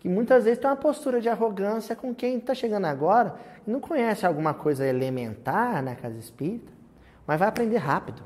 [0.00, 3.80] Que muitas vezes tem uma postura de arrogância com quem está chegando agora e não
[3.80, 6.81] conhece alguma coisa elementar na casa espírita
[7.26, 8.22] mas vai aprender rápido.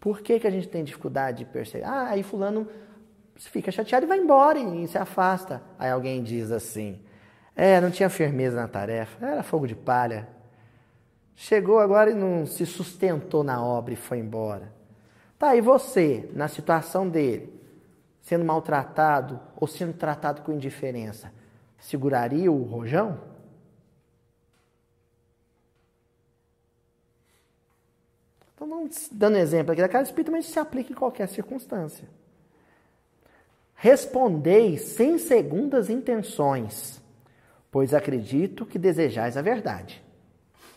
[0.00, 1.84] Por que, que a gente tem dificuldade de perceber?
[1.84, 2.66] Ah, aí fulano
[3.36, 5.62] fica chateado e vai embora e se afasta.
[5.78, 6.98] Aí alguém diz assim,
[7.54, 10.26] é, não tinha firmeza na tarefa, era fogo de palha.
[11.36, 14.72] Chegou agora e não se sustentou na obra e foi embora.
[15.38, 17.58] Tá, e você, na situação dele,
[18.20, 21.32] sendo maltratado ou sendo tratado com indiferença,
[21.78, 23.29] seguraria o rojão?
[28.60, 32.08] Então, dando exemplo aqui da casa espírita, mas se aplica em qualquer circunstância.
[33.74, 37.00] Respondei sem segundas intenções
[37.70, 40.02] pois acredito que desejais a verdade.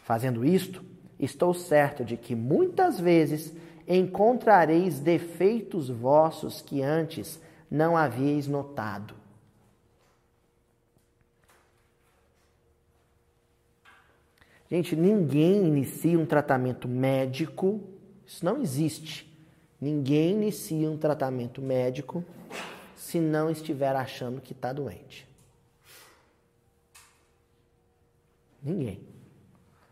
[0.04, 0.84] Fazendo isto,
[1.20, 3.54] estou certo de que muitas vezes
[3.88, 9.16] encontrareis defeitos vossos que antes não havíeis notado.
[14.74, 17.80] Gente, ninguém inicia um tratamento médico,
[18.26, 19.32] isso não existe.
[19.80, 22.26] Ninguém inicia um tratamento médico
[22.96, 25.30] se não estiver achando que está doente.
[28.64, 29.00] Ninguém.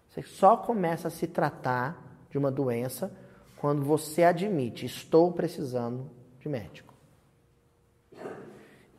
[0.09, 3.15] Você só começa a se tratar de uma doença
[3.57, 6.91] quando você admite, estou precisando de médico.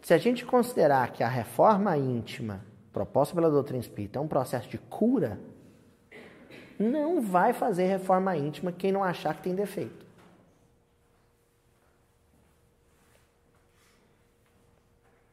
[0.01, 4.68] Se a gente considerar que a reforma íntima proposta pela doutrina espírita é um processo
[4.68, 5.40] de cura,
[6.83, 10.05] não vai fazer reforma íntima quem não achar que tem defeito.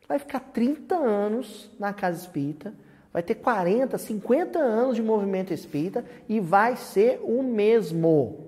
[0.08, 2.74] Vai ficar 30 anos na casa espírita
[3.12, 8.48] vai ter 40, 50 anos de movimento espírita e vai ser o mesmo.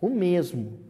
[0.00, 0.80] O mesmo.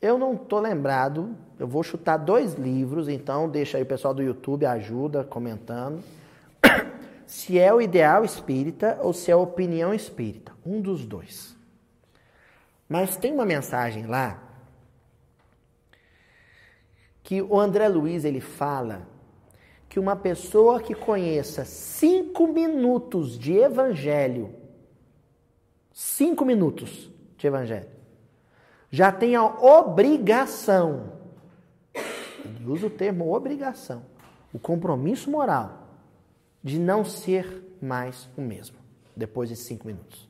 [0.00, 4.22] Eu não estou lembrado, eu vou chutar dois livros, então deixa aí o pessoal do
[4.22, 6.02] YouTube, ajuda comentando.
[7.28, 10.50] Se é o ideal espírita ou se é a opinião espírita.
[10.64, 11.54] Um dos dois.
[12.88, 14.42] Mas tem uma mensagem lá
[17.22, 19.06] que o André Luiz ele fala
[19.90, 24.54] que uma pessoa que conheça cinco minutos de evangelho,
[25.92, 27.90] cinco minutos de evangelho,
[28.90, 31.12] já tem a obrigação,
[32.42, 34.02] ele usa o termo obrigação,
[34.50, 35.87] o compromisso moral
[36.68, 38.76] de não ser mais o mesmo
[39.16, 40.28] depois de cinco minutos.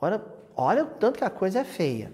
[0.00, 2.12] Olha, olha o tanto que a coisa é feia.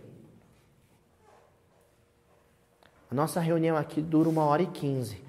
[3.10, 5.22] A nossa reunião aqui dura uma hora e quinze.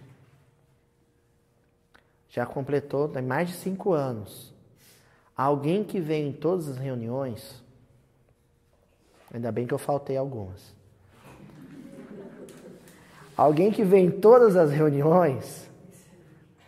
[2.29, 4.53] Já completou tem mais de cinco anos.
[5.35, 7.61] Alguém que vem em todas as reuniões,
[9.33, 10.73] ainda bem que eu faltei algumas.
[13.35, 15.62] Alguém que vem em todas as reuniões,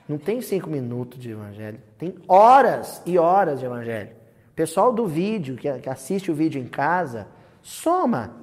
[0.08, 4.12] não tem cinco minutos de evangelho, tem horas e horas de evangelho.
[4.56, 7.28] Pessoal do vídeo, que assiste o vídeo em casa,
[7.62, 8.34] soma.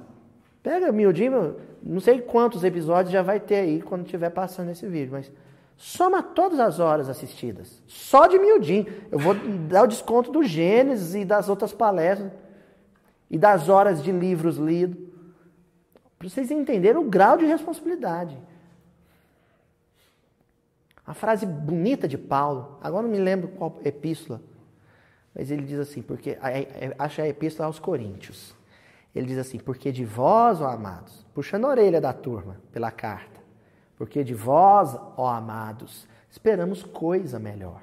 [0.61, 5.13] Pega miudinho, não sei quantos episódios já vai ter aí quando estiver passando esse vídeo,
[5.13, 5.31] mas
[5.75, 7.81] soma todas as horas assistidas.
[7.87, 8.85] Só de miudinho.
[9.11, 9.33] Eu vou
[9.67, 12.31] dar o desconto do Gênesis e das outras palestras
[13.29, 14.97] e das horas de livros lidos.
[16.19, 18.37] Para vocês entenderem o grau de responsabilidade.
[21.05, 24.41] A frase bonita de Paulo, agora não me lembro qual epístola,
[25.35, 26.37] mas ele diz assim, porque
[26.97, 28.55] acho a epístola aos Coríntios.
[29.15, 33.39] Ele diz assim: Porque de vós, ó amados, puxando a orelha da turma pela carta,
[33.95, 37.81] porque de vós, ó amados, esperamos coisa melhor.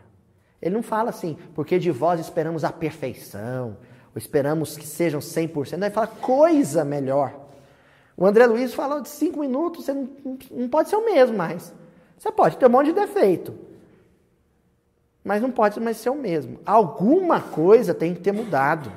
[0.60, 3.78] Ele não fala assim, porque de vós esperamos a perfeição,
[4.14, 7.34] ou esperamos que sejam 100%, não, ele fala coisa melhor.
[8.16, 10.10] O André Luiz falou de cinco minutos, você não,
[10.50, 11.72] não pode ser o mesmo mais.
[12.20, 13.58] Você pode ter um monte de defeito,
[15.24, 16.60] mas não pode mais ser o mesmo.
[16.66, 18.92] Alguma coisa tem que ter mudado.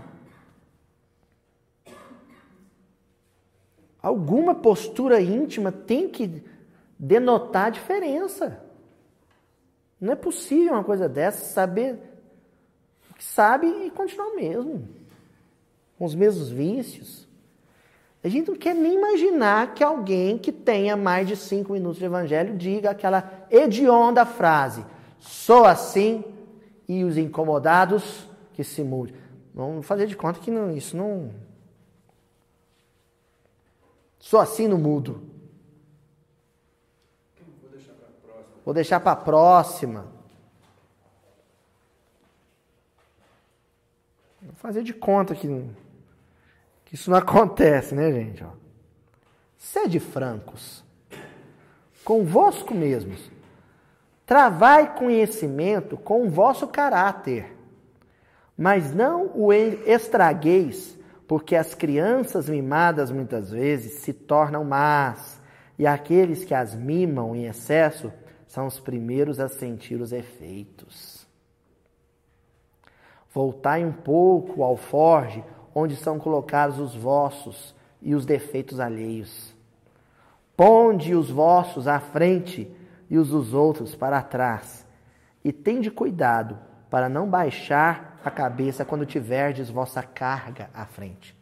[4.02, 6.44] Alguma postura íntima tem que
[7.00, 8.62] denotar diferença.
[10.02, 11.98] Não é possível uma coisa dessa saber
[13.10, 14.86] o que sabe e continuar o mesmo.
[15.98, 17.26] Com os mesmos vícios.
[18.24, 22.06] A gente não quer nem imaginar que alguém que tenha mais de cinco minutos de
[22.06, 24.86] evangelho diga aquela hedionda frase:
[25.20, 26.24] sou assim
[26.88, 29.16] e os incomodados que se mudem.
[29.54, 31.32] Vamos fazer de conta que não, isso não,
[34.24, 35.22] Sou assim no mudo.
[38.64, 40.08] vou deixar para a próxima.
[44.42, 45.46] Vou fazer de conta que
[46.94, 48.44] isso não acontece, né, gente?
[48.44, 48.50] Ó.
[49.58, 50.84] Sede francos,
[52.06, 53.32] convosco mesmos.
[54.26, 57.54] Travai conhecimento com o vosso caráter,
[58.58, 65.42] mas não o estragueis, porque as crianças mimadas muitas vezes se tornam más,
[65.78, 68.14] e aqueles que as mimam em excesso
[68.48, 71.28] são os primeiros a sentir os efeitos.
[73.34, 75.44] Voltai um pouco ao forge
[75.74, 79.54] onde são colocados os vossos e os defeitos alheios.
[80.56, 82.70] Ponde os vossos à frente
[83.10, 84.86] e os dos outros para trás.
[85.44, 86.58] E tende cuidado
[86.90, 91.36] para não baixar a cabeça quando tiverdes vossa carga à frente.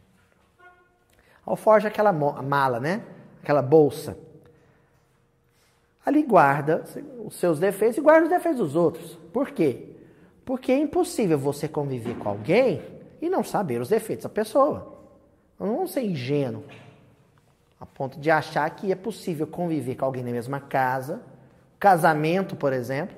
[1.46, 3.04] Alforja aquela mala, né?
[3.42, 4.18] Aquela bolsa.
[6.06, 6.84] Ali guarda
[7.26, 9.20] os seus defeitos e guarda os defeitos dos outros.
[9.34, 9.90] Por quê?
[10.46, 15.00] Porque é impossível você conviver com alguém e não saber os defeitos da pessoa.
[15.60, 16.64] Não vamos ser ingênuo
[17.82, 21.20] a ponto de achar que é possível conviver com alguém na mesma casa,
[21.80, 23.18] casamento, por exemplo,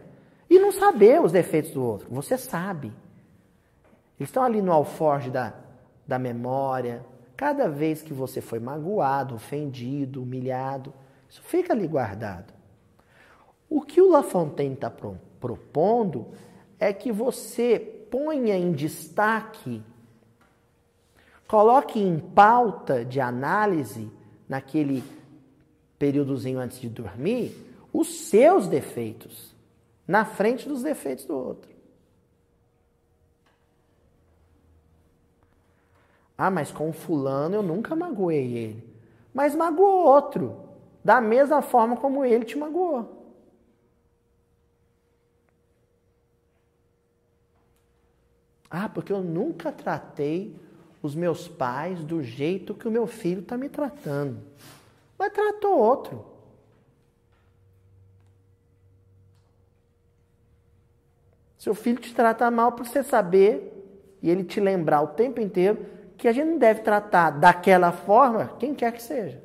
[0.50, 2.08] e não saber os defeitos do outro.
[2.10, 2.88] Você sabe.
[4.18, 5.54] Eles estão ali no alforge da,
[6.08, 7.06] da memória.
[7.36, 10.94] Cada vez que você foi magoado, ofendido, humilhado,
[11.30, 12.54] isso fica ali guardado.
[13.70, 14.90] O que o La Fontaine está
[15.42, 16.28] propondo
[16.80, 19.84] é que você ponha em destaque,
[21.48, 24.12] coloque em pauta de análise
[24.48, 25.04] naquele
[25.98, 27.56] períodozinho antes de dormir
[27.94, 29.54] os seus defeitos
[30.08, 31.72] na frente dos defeitos do outro.
[36.38, 38.98] Ah, mas com fulano eu nunca magoei ele.
[39.34, 40.60] Mas magoou outro,
[41.04, 43.24] da mesma forma como ele te magoou.
[48.70, 50.60] Ah, porque eu nunca tratei
[51.04, 54.40] os meus pais do jeito que o meu filho está me tratando.
[55.20, 56.26] Mas tratou outro.
[61.60, 65.86] Seu filho te trata mal para você saber e ele te lembrar o tempo inteiro
[66.18, 69.44] que a gente não deve tratar daquela forma quem quer que seja.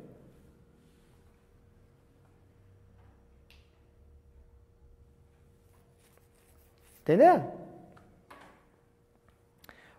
[7.01, 7.51] Entendeu?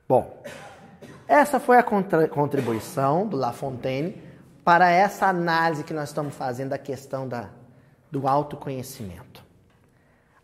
[0.09, 0.43] Bom,
[1.31, 1.83] essa foi a
[2.29, 4.21] contribuição do La Fontaine
[4.65, 7.51] para essa análise que nós estamos fazendo da questão da,
[8.11, 9.41] do autoconhecimento.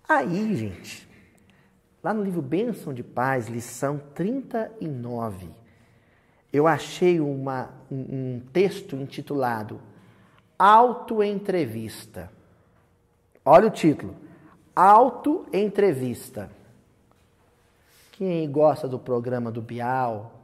[0.09, 1.09] Aí, gente,
[2.05, 5.51] lá no livro Bênção de Paz, lição 39,
[6.53, 7.97] eu achei uma, um,
[8.37, 9.81] um texto intitulado
[10.57, 12.31] Autoentrevista.
[13.45, 14.15] Olha o título:
[14.75, 16.49] Autoentrevista.
[18.13, 20.36] Quem gosta do programa do Bial,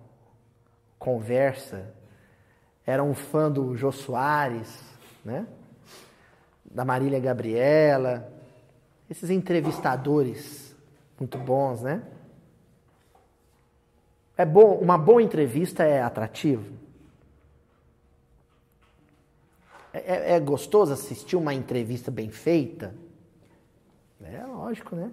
[1.03, 1.93] Conversa,
[2.87, 4.79] era um fã do Jô Soares,
[5.25, 5.47] né?
[6.65, 8.33] da Marília Gabriela,
[9.11, 10.77] esses entrevistadores
[11.19, 12.03] muito bons, né?
[14.37, 16.73] É bom, uma boa entrevista é atrativo.
[19.93, 22.95] É, é, é gostoso assistir uma entrevista bem feita?
[24.23, 25.11] É lógico, né?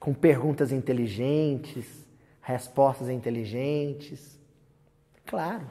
[0.00, 1.86] com perguntas inteligentes,
[2.40, 4.39] respostas inteligentes.
[5.30, 5.64] Claro.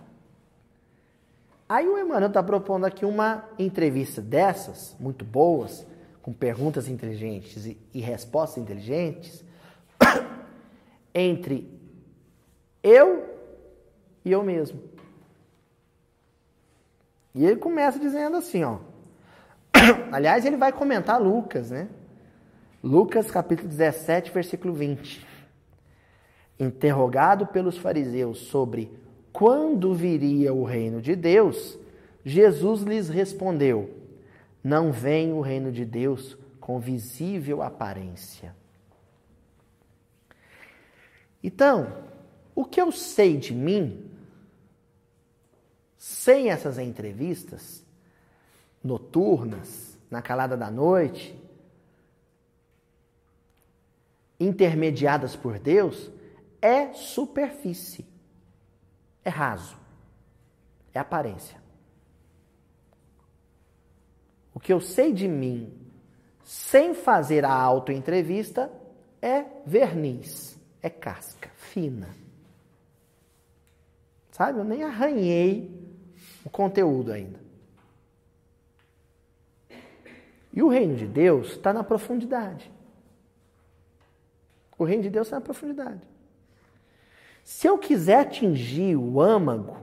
[1.68, 5.86] Aí o Emmanuel está propondo aqui uma entrevista dessas, muito boas,
[6.22, 9.44] com perguntas inteligentes e, e respostas inteligentes,
[11.14, 11.70] entre
[12.82, 13.36] eu
[14.24, 14.82] e eu mesmo.
[17.36, 18.80] E ele começa dizendo assim, ó.
[20.10, 21.90] Aliás, ele vai comentar Lucas, né?
[22.82, 25.28] Lucas capítulo 17, versículo 20.
[26.58, 28.98] Interrogado pelos fariseus sobre
[29.40, 31.80] quando viria o reino de Deus,
[32.26, 33.90] Jesus lhes respondeu:
[34.62, 38.54] Não vem o reino de Deus com visível aparência.
[41.42, 42.04] Então,
[42.54, 44.12] o que eu sei de mim,
[45.98, 47.82] sem essas entrevistas
[48.84, 51.34] noturnas, na calada da noite,
[54.38, 56.12] intermediadas por Deus
[56.62, 58.06] é superfície,
[59.30, 59.78] é raso,
[60.94, 61.58] é aparência.
[64.54, 65.74] O que eu sei de mim
[66.44, 68.72] sem fazer a autoentrevista
[69.22, 72.10] é verniz, é casca fina.
[74.32, 74.60] Sabe?
[74.60, 75.70] Eu nem arranhei
[76.44, 77.40] o conteúdo ainda.
[80.52, 82.72] E o reino de Deus está na profundidade.
[84.78, 86.02] O reino de Deus está na profundidade.
[87.50, 89.76] Se eu quiser atingir o âmago,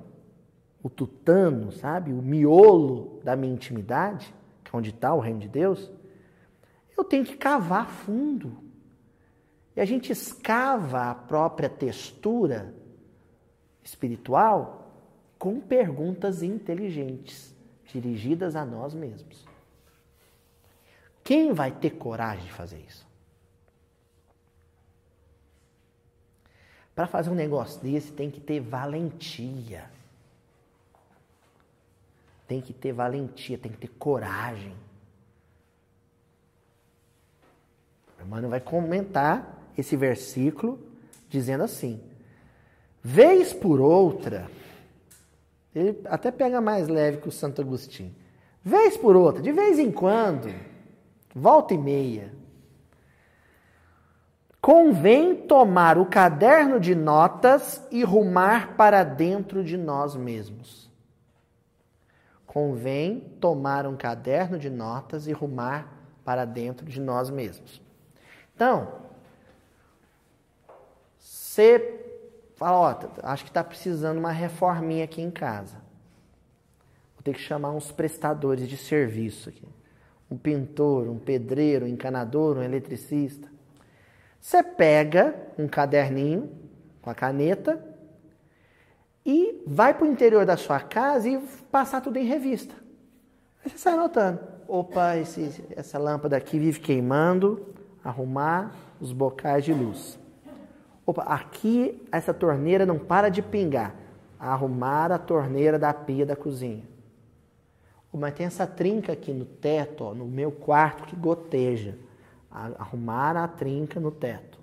[0.81, 5.49] o tutano, sabe, o miolo da minha intimidade, que é onde está o reino de
[5.49, 5.91] Deus,
[6.97, 8.57] eu tenho que cavar fundo.
[9.75, 12.73] E a gente escava a própria textura
[13.83, 15.03] espiritual
[15.37, 17.53] com perguntas inteligentes,
[17.87, 19.45] dirigidas a nós mesmos.
[21.25, 23.06] Quem vai ter coragem de fazer isso?
[26.97, 29.85] Para fazer um negócio desse tem que ter valentia.
[32.49, 34.75] Tem que ter valentia, tem que ter coragem.
[38.19, 40.81] O irmão vai comentar esse versículo
[41.29, 42.01] dizendo assim:
[43.03, 44.51] Vez por outra,
[45.75, 48.15] ele até pega mais leve que o Santo Agostinho.
[48.65, 50.49] Vez por outra, de vez em quando,
[51.35, 52.33] volta e meia,
[54.67, 60.91] convém tomar o caderno de notas e rumar para dentro de nós mesmos.
[62.45, 65.87] Convém tomar um caderno de notas e rumar
[66.25, 67.81] para dentro de nós mesmos.
[68.57, 68.93] Então,
[71.17, 72.01] você
[72.57, 75.77] fala, ó, acho que está precisando uma reforminha aqui em casa.
[77.15, 79.69] Vou ter que chamar uns prestadores de serviço aqui.
[80.29, 83.55] Um pintor, um pedreiro, um encanador, um eletricista.
[84.47, 86.49] Você pega um caderninho
[87.03, 87.85] com a caneta
[89.25, 91.37] e vai para o interior da sua casa e
[91.69, 92.73] passar tudo em revista.
[93.65, 94.39] Aí você sai anotando.
[94.69, 97.75] Opa, esse, essa lâmpada aqui vive queimando,
[98.05, 100.17] arrumar os bocais de luz.
[101.05, 103.97] Opa, aqui essa torneira não para de pingar.
[104.39, 106.85] Arrumar a torneira da pia da cozinha.
[108.13, 111.99] Mas tem essa trinca aqui no teto, ó, no meu quarto, que goteja.
[112.79, 114.59] Arrumar a trinca no teto.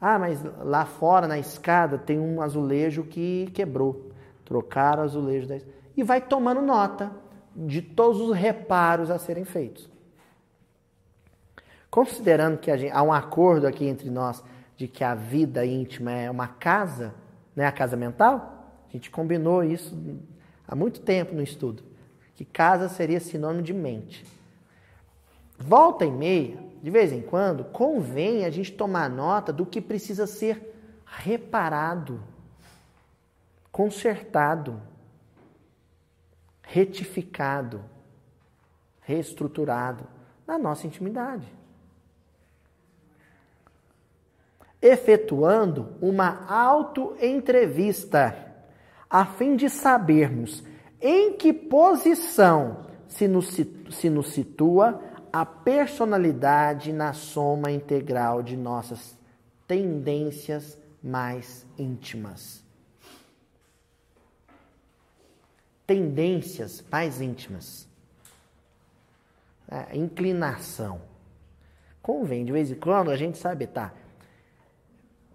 [0.00, 4.12] Ah, mas lá fora na escada tem um azulejo que quebrou.
[4.44, 5.58] Trocar o azulejo da
[5.96, 7.10] E vai tomando nota
[7.54, 9.90] de todos os reparos a serem feitos.
[11.90, 14.42] Considerando que gente, há um acordo aqui entre nós
[14.76, 17.12] de que a vida íntima é uma casa,
[17.56, 18.58] né, a casa mental,
[18.88, 19.96] a gente combinou isso
[20.66, 21.82] há muito tempo no estudo,
[22.36, 24.24] que casa seria sinônimo de mente.
[25.58, 30.26] Volta e meia, de vez em quando, convém a gente tomar nota do que precisa
[30.26, 32.22] ser reparado,
[33.70, 34.80] consertado,
[36.62, 37.82] retificado,
[39.00, 40.06] reestruturado
[40.46, 41.58] na nossa intimidade.
[44.80, 48.46] efetuando uma autoentrevista,
[49.10, 50.62] a fim de sabermos
[51.00, 53.48] em que posição se nos,
[53.90, 55.02] se nos situa
[55.32, 59.16] a personalidade na soma integral de nossas
[59.66, 62.62] tendências mais íntimas.
[65.86, 67.88] Tendências mais íntimas.
[69.70, 71.00] É, inclinação.
[72.00, 73.92] Convém, de vez em quando, a gente sabe, tá?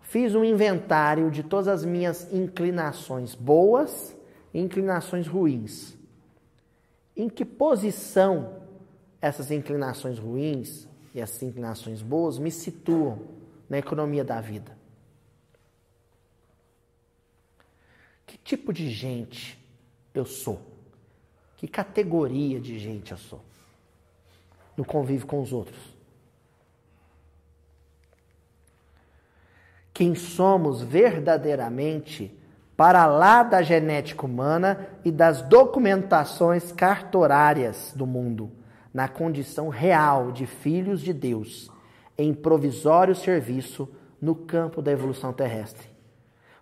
[0.02, 4.16] Fiz um inventário de todas as minhas inclinações boas
[4.54, 5.98] e inclinações ruins.
[7.16, 8.63] Em que posição
[9.24, 13.20] essas inclinações ruins e essas inclinações boas me situam
[13.70, 14.78] na economia da vida?
[18.26, 19.58] Que tipo de gente
[20.14, 20.62] eu sou?
[21.58, 23.42] Que categoria de gente eu sou?
[24.76, 25.94] No convívio com os outros?
[29.94, 32.36] quem somos verdadeiramente
[32.76, 38.52] para lá da genética humana e das documentações cartorárias do mundo,
[38.94, 41.70] na condição real de filhos de Deus,
[42.18, 43.90] em provisório serviço
[44.22, 45.88] no campo da evolução terrestre.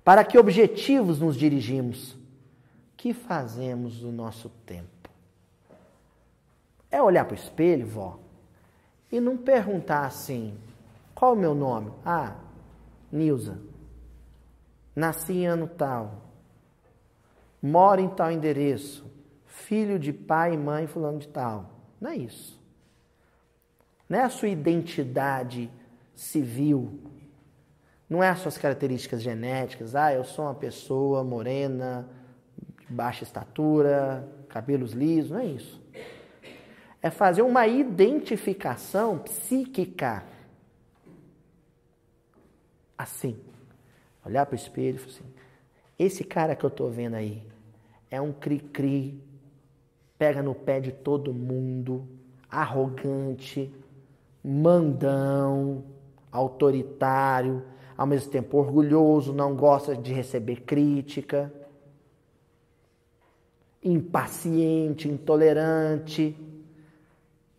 [0.03, 2.17] Para que objetivos nos dirigimos?
[2.95, 5.09] Que fazemos do nosso tempo?
[6.89, 8.19] É olhar para o espelho, vó,
[9.11, 10.57] e não perguntar assim:
[11.13, 11.91] qual o meu nome?
[12.05, 12.36] Ah,
[13.11, 13.59] Nilza,
[14.95, 16.21] nasci em ano tal,
[17.61, 19.05] moro em tal endereço,
[19.45, 21.70] filho de pai e mãe fulano de tal.
[22.02, 22.60] Não é isso.
[24.10, 25.70] Não é a sua identidade
[26.16, 26.99] civil.
[28.10, 29.95] Não é as suas características genéticas.
[29.95, 32.10] Ah, eu sou uma pessoa morena,
[32.80, 35.32] de baixa estatura, cabelos lisos.
[35.32, 35.80] Não é isso.
[37.02, 40.24] É fazer uma identificação psíquica
[42.97, 43.39] assim.
[44.26, 45.34] Olhar para o espelho e falar assim:
[45.97, 47.47] esse cara que eu estou vendo aí
[48.10, 49.24] é um cri-cri,
[50.22, 52.07] pega no pé de todo mundo,
[52.47, 53.74] arrogante,
[54.43, 55.84] mandão,
[56.32, 57.63] autoritário,
[57.97, 61.51] ao mesmo tempo orgulhoso, não gosta de receber crítica,
[63.84, 66.38] impaciente, intolerante,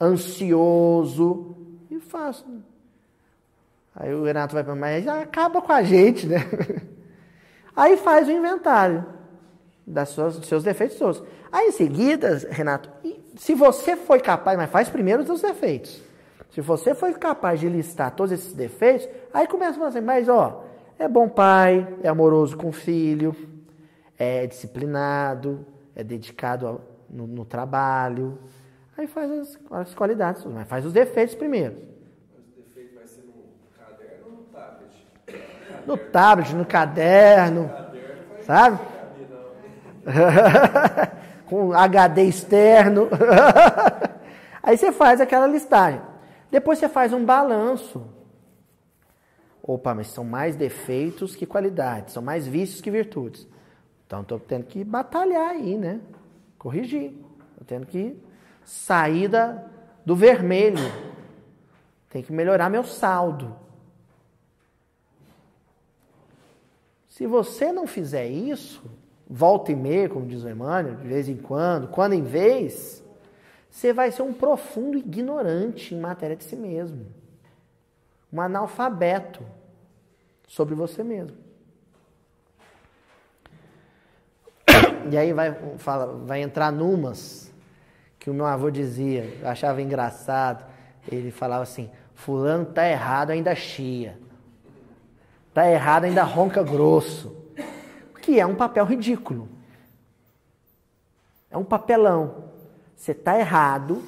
[0.00, 1.56] ansioso
[1.90, 2.62] e fácil.
[3.92, 6.36] Aí o Renato vai para mas acaba com a gente, né?
[7.74, 9.20] Aí faz o inventário
[9.86, 11.22] das suas, dos seus defeitos todos.
[11.50, 12.88] Aí em seguida, Renato,
[13.36, 16.00] se você foi capaz, mas faz primeiro os seus defeitos.
[16.50, 20.28] Se você foi capaz de listar todos esses defeitos, aí começa a falar assim, mas
[20.28, 20.64] ó,
[20.98, 23.34] é bom pai, é amoroso com o filho,
[24.18, 25.66] é disciplinado,
[25.96, 28.38] é dedicado ao, no, no, trabalho.
[28.96, 31.76] Aí faz as, as, qualidades, mas faz os defeitos primeiro.
[32.34, 35.06] Mas o defeito vai ser no caderno ou no tablet?
[35.86, 37.68] No tablet, no caderno.
[37.68, 37.92] caderno
[38.42, 38.91] sabe?
[41.46, 43.08] com HD externo.
[44.62, 46.00] Aí você faz aquela listagem.
[46.50, 48.06] Depois você faz um balanço.
[49.62, 53.46] Opa, mas são mais defeitos que qualidades, são mais vícios que virtudes.
[54.06, 56.00] Então estou tendo que batalhar aí, né?
[56.58, 57.12] Corrigir.
[57.52, 58.16] Estou tendo que
[58.64, 59.64] sair da,
[60.04, 60.78] do vermelho.
[62.10, 63.56] Tem que melhorar meu saldo.
[67.08, 68.82] Se você não fizer isso,
[69.28, 73.02] volta e meia, como diz o Emmanuel, de vez em quando, quando em vez,
[73.70, 77.06] você vai ser um profundo ignorante em matéria de si mesmo.
[78.32, 79.44] Um analfabeto
[80.46, 81.36] sobre você mesmo.
[85.10, 87.52] E aí vai, fala, vai entrar numas
[88.20, 90.64] que o meu avô dizia, achava engraçado.
[91.10, 94.16] Ele falava assim: Fulano tá errado, ainda chia.
[95.52, 97.41] Tá errado, ainda ronca grosso
[98.22, 99.48] que é um papel ridículo.
[101.50, 102.44] É um papelão.
[102.96, 104.02] Você está errado,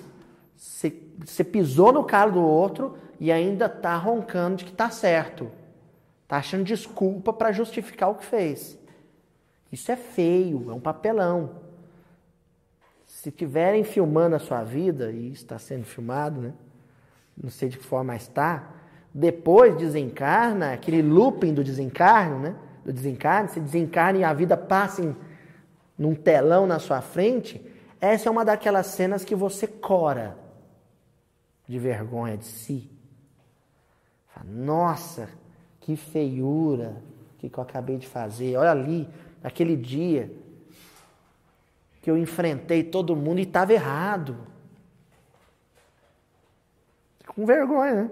[0.57, 5.51] você, pisou no calo do outro e ainda está roncando de que está certo.
[6.23, 8.79] Está achando desculpa para justificar o que fez.
[9.71, 11.51] Isso é feio, é um papelão.
[13.05, 16.53] Se tiverem filmando a sua vida, e está sendo filmado, né?
[17.37, 18.71] Não sei de que forma está.
[19.13, 22.57] Depois desencarna, aquele looping do desencarno, né?
[22.85, 25.17] Do desencarne, se desencarne e a vida passa em,
[25.99, 27.65] num telão na sua frente,
[28.01, 30.37] essa é uma daquelas cenas que você cora
[31.67, 32.91] de vergonha de si.
[34.45, 35.29] Nossa,
[35.81, 36.97] que feiura
[37.39, 38.57] que eu acabei de fazer.
[38.57, 39.09] Olha ali,
[39.43, 40.31] aquele dia
[42.03, 44.37] que eu enfrentei todo mundo e estava errado.
[47.27, 48.11] Com vergonha, né?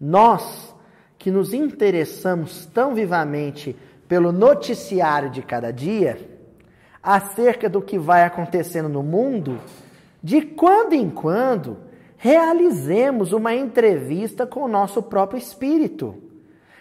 [0.00, 0.73] Nós
[1.24, 3.74] que nos interessamos tão vivamente
[4.06, 6.18] pelo noticiário de cada dia,
[7.02, 9.58] acerca do que vai acontecendo no mundo,
[10.22, 11.78] de quando em quando
[12.18, 16.14] realizemos uma entrevista com o nosso próprio espírito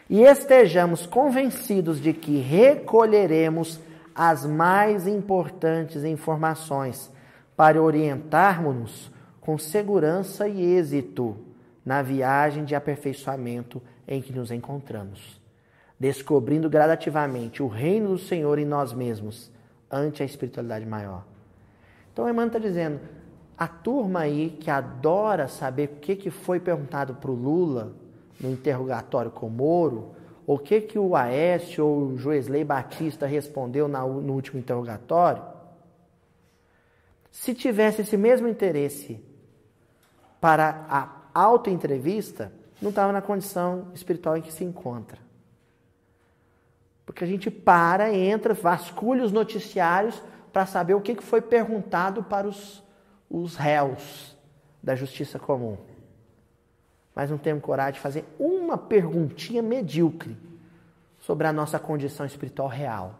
[0.10, 3.80] e estejamos convencidos de que recolheremos
[4.14, 7.10] as mais importantes informações
[7.56, 11.38] para orientarmos-nos com segurança e êxito
[11.86, 15.42] na viagem de aperfeiçoamento em que nos encontramos,
[16.00, 19.52] descobrindo gradativamente o reino do Senhor em nós mesmos,
[19.90, 21.24] ante a espiritualidade maior.
[22.12, 23.00] Então, Emmanuel está dizendo,
[23.58, 27.94] a turma aí que adora saber o que, que foi perguntado para o Lula
[28.40, 33.88] no interrogatório com o Moro, o que, que o Aécio ou o Joesley Batista respondeu
[33.88, 35.44] no último interrogatório,
[37.32, 39.20] se tivesse esse mesmo interesse
[40.40, 42.52] para a autoentrevista,
[42.84, 45.18] não estava na condição espiritual em que se encontra.
[47.06, 50.22] Porque a gente para, entra, vasculha os noticiários
[50.52, 52.84] para saber o que foi perguntado para os,
[53.30, 54.38] os réus
[54.82, 55.78] da justiça comum.
[57.16, 60.38] Mas não temos coragem de fazer uma perguntinha medíocre
[61.22, 63.18] sobre a nossa condição espiritual real.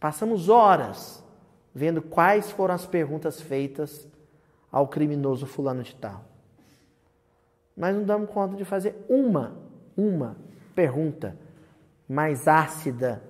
[0.00, 1.22] Passamos horas
[1.74, 4.06] vendo quais foram as perguntas feitas
[4.72, 6.24] ao criminoso fulano de tal.
[7.76, 9.54] Mas não damos conta de fazer uma,
[9.94, 10.36] uma
[10.74, 11.36] pergunta
[12.08, 13.22] mais ácida,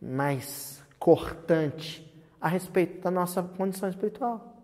[0.00, 2.04] mais cortante
[2.40, 4.56] a respeito da nossa condição espiritual.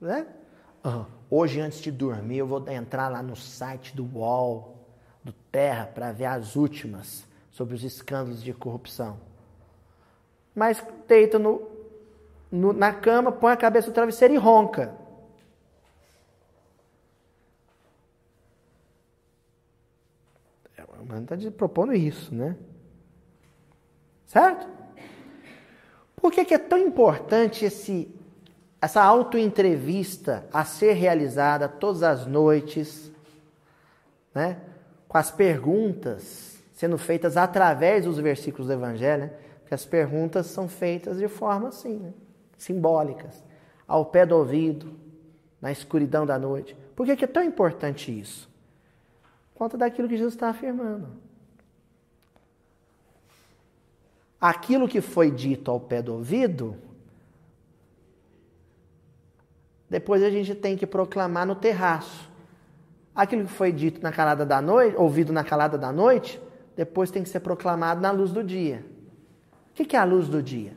[0.00, 0.26] Né?
[0.84, 1.06] Uhum.
[1.30, 4.76] Hoje, antes de dormir, eu vou entrar lá no site do UOL,
[5.24, 9.27] do Terra, para ver as últimas sobre os escândalos de corrupção
[10.58, 11.62] mas deita no,
[12.50, 14.92] no, na cama, põe a cabeça no travesseiro e ronca.
[21.06, 22.56] Não está propondo isso, né?
[24.26, 24.68] Certo?
[26.16, 28.14] Por que, que é tão importante esse,
[28.82, 33.10] essa autoentrevista a ser realizada todas as noites,
[34.34, 34.60] né?
[35.06, 39.32] com as perguntas sendo feitas através dos versículos do Evangelho, né?
[39.68, 42.14] Porque as perguntas são feitas de forma assim, né?
[42.56, 43.44] simbólicas,
[43.86, 44.98] ao pé do ouvido,
[45.60, 46.74] na escuridão da noite.
[46.96, 48.48] Por que, que é tão importante isso?
[49.52, 51.06] Por conta daquilo que Jesus está afirmando.
[54.40, 56.76] aquilo que foi dito ao pé do ouvido,
[59.90, 62.26] depois a gente tem que proclamar no terraço.
[63.14, 66.40] Aquilo que foi dito na calada da noite, ouvido na calada da noite,
[66.74, 68.96] depois tem que ser proclamado na luz do dia.
[69.78, 70.76] O que é a luz do dia?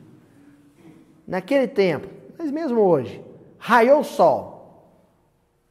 [1.26, 3.24] Naquele tempo, mas mesmo hoje,
[3.58, 4.86] raiou o sol,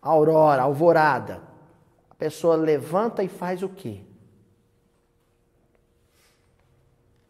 [0.02, 1.42] aurora, alvorada.
[2.10, 4.02] A pessoa levanta e faz o quê?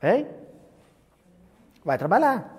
[0.02, 0.28] Hein?
[1.86, 2.58] Vai trabalhar.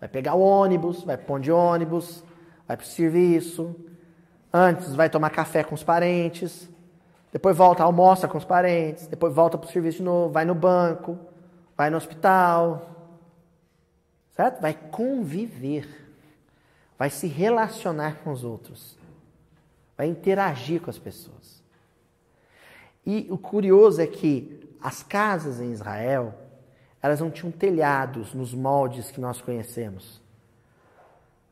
[0.00, 2.24] Vai pegar o ônibus, vai pôr de ônibus,
[2.66, 3.76] vai para o serviço.
[4.52, 6.68] Antes vai tomar café com os parentes.
[7.30, 9.06] Depois volta, almoça com os parentes.
[9.06, 11.18] Depois volta para o serviço de novo, vai no banco,
[11.76, 12.90] vai no hospital.
[14.32, 14.60] Certo?
[14.60, 15.88] Vai conviver.
[16.98, 18.96] Vai se relacionar com os outros.
[19.96, 21.62] Vai interagir com as pessoas.
[23.04, 26.34] E o curioso é que as casas em Israel,
[27.02, 30.20] elas não tinham telhados nos moldes que nós conhecemos.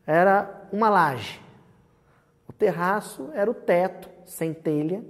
[0.06, 1.40] Era uma laje.
[2.48, 5.04] O terraço era o teto, sem telha.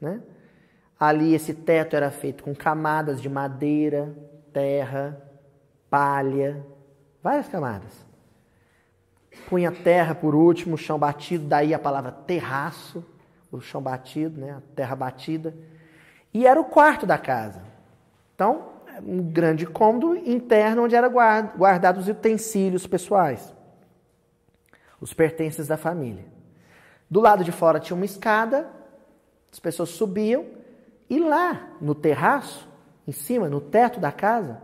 [0.00, 0.22] Né?
[0.98, 4.14] Ali esse teto era feito com camadas de madeira,
[4.52, 5.20] terra,
[5.88, 6.64] palha,
[7.22, 8.06] várias camadas.
[9.48, 13.04] Punha terra por último, chão batido, daí a palavra terraço,
[13.50, 14.52] o chão batido, né?
[14.52, 15.54] a terra batida.
[16.32, 17.62] E era o quarto da casa.
[18.34, 18.72] Então,
[19.04, 23.54] um grande cômodo interno onde eram guardados os utensílios pessoais,
[25.00, 26.24] os pertences da família.
[27.10, 28.70] Do lado de fora tinha uma escada,
[29.52, 30.46] as pessoas subiam
[31.08, 32.68] e lá no terraço,
[33.06, 34.60] em cima, no teto da casa,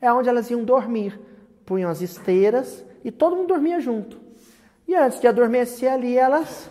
[0.00, 1.18] é onde elas iam dormir.
[1.64, 4.18] Punham as esteiras e todo mundo dormia junto.
[4.86, 6.70] E antes de adormecer ali, elas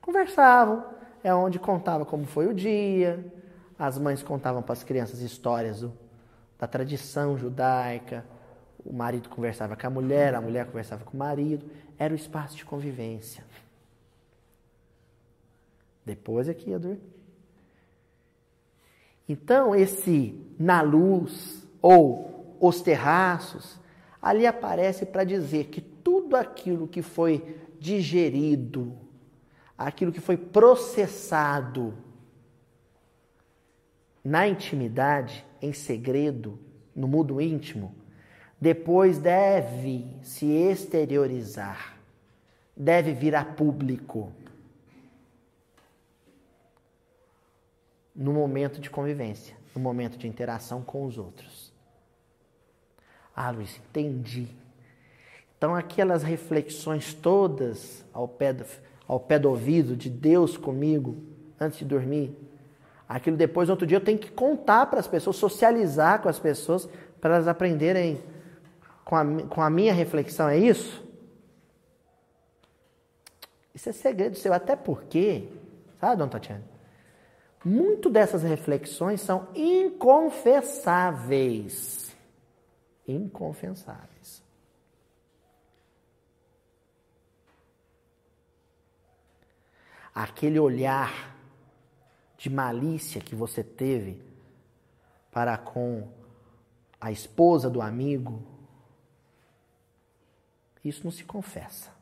[0.00, 0.84] conversavam.
[1.22, 3.24] É onde contava como foi o dia,
[3.78, 5.92] as mães contavam para as crianças histórias do
[6.58, 8.24] da tradição judaica.
[8.84, 11.64] O marido conversava com a mulher, a mulher conversava com o marido.
[11.98, 13.44] Era o espaço de convivência.
[16.04, 17.17] Depois é que ia dormir.
[19.28, 23.78] Então, esse na luz ou os terraços,
[24.20, 28.96] ali aparece para dizer que tudo aquilo que foi digerido,
[29.76, 31.94] aquilo que foi processado
[34.24, 36.58] na intimidade, em segredo,
[36.94, 37.94] no mundo íntimo,
[38.60, 41.96] depois deve se exteriorizar,
[42.76, 44.32] deve vir a público.
[48.18, 51.72] No momento de convivência, no momento de interação com os outros.
[53.34, 54.48] Ah, Luiz, entendi.
[55.56, 58.66] Então, aquelas reflexões todas ao pé do,
[59.06, 61.16] ao pé do ouvido de Deus comigo
[61.60, 62.36] antes de dormir,
[63.08, 66.86] Aquilo depois, outro dia, eu tenho que contar para as pessoas, socializar com as pessoas,
[67.20, 68.22] para elas aprenderem
[69.02, 70.46] com a, com a minha reflexão.
[70.46, 71.02] É isso?
[73.74, 75.48] Isso é segredo seu, até porque,
[75.98, 76.77] sabe, Dona Tatiana?
[77.64, 82.16] Muito dessas reflexões são inconfessáveis.
[83.06, 84.42] Inconfessáveis.
[90.14, 91.36] Aquele olhar
[92.36, 94.22] de malícia que você teve
[95.30, 96.08] para com
[97.00, 98.42] a esposa do amigo,
[100.84, 101.97] isso não se confessa.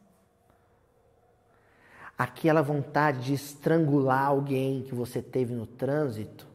[2.17, 6.47] Aquela vontade de estrangular alguém que você teve no trânsito,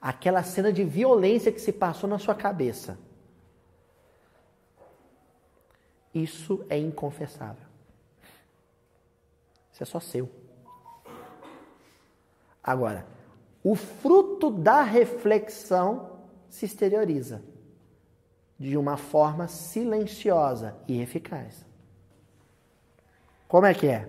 [0.00, 2.98] aquela cena de violência que se passou na sua cabeça,
[6.14, 7.66] isso é inconfessável.
[9.70, 10.30] Isso é só seu.
[12.62, 13.06] Agora,
[13.62, 17.42] o fruto da reflexão se exterioriza
[18.58, 21.65] de uma forma silenciosa e eficaz.
[23.48, 24.08] Como é que é?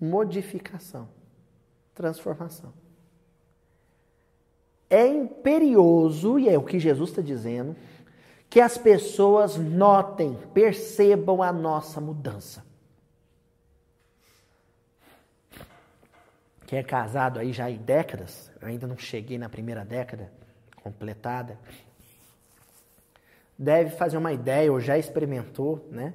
[0.00, 1.08] Modificação,
[1.94, 2.72] transformação.
[4.90, 7.74] É imperioso, e é o que Jesus está dizendo,
[8.50, 12.62] que as pessoas notem, percebam a nossa mudança.
[16.74, 20.32] que é casado aí já em décadas, ainda não cheguei na primeira década
[20.82, 21.58] completada,
[23.58, 26.14] deve fazer uma ideia, ou já experimentou, né?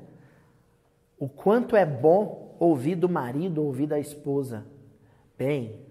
[1.18, 4.66] O quanto é bom ouvir do marido, ouvir da esposa.
[5.38, 5.86] Bem,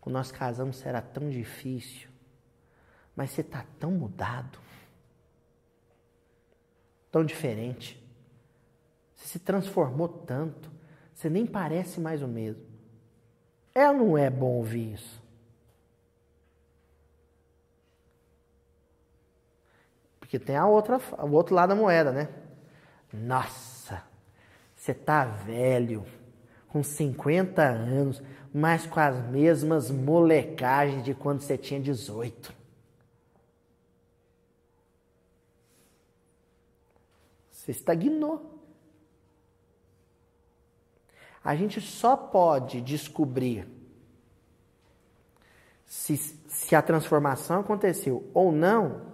[0.00, 2.08] quando nós casamos era tão difícil,
[3.16, 4.58] mas você está tão mudado,
[7.10, 8.02] tão diferente.
[9.14, 10.70] Você se transformou tanto,
[11.14, 12.62] você nem parece mais o mesmo.
[13.74, 15.23] É ou não é bom ouvir isso?
[20.34, 22.28] Porque tem a outra, o outro lado da moeda, né?
[23.12, 24.02] Nossa,
[24.74, 26.04] você tá velho,
[26.66, 28.20] com 50 anos,
[28.52, 32.52] mas com as mesmas molecagens de quando você tinha 18.
[37.52, 38.60] Você estagnou.
[41.44, 43.68] A gente só pode descobrir
[45.86, 49.13] se, se a transformação aconteceu ou não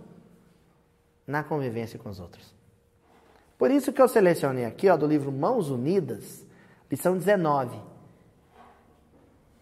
[1.30, 2.54] na convivência com os outros.
[3.56, 6.46] Por isso que eu selecionei aqui, ó, do livro Mãos Unidas,
[6.90, 7.78] lição 19.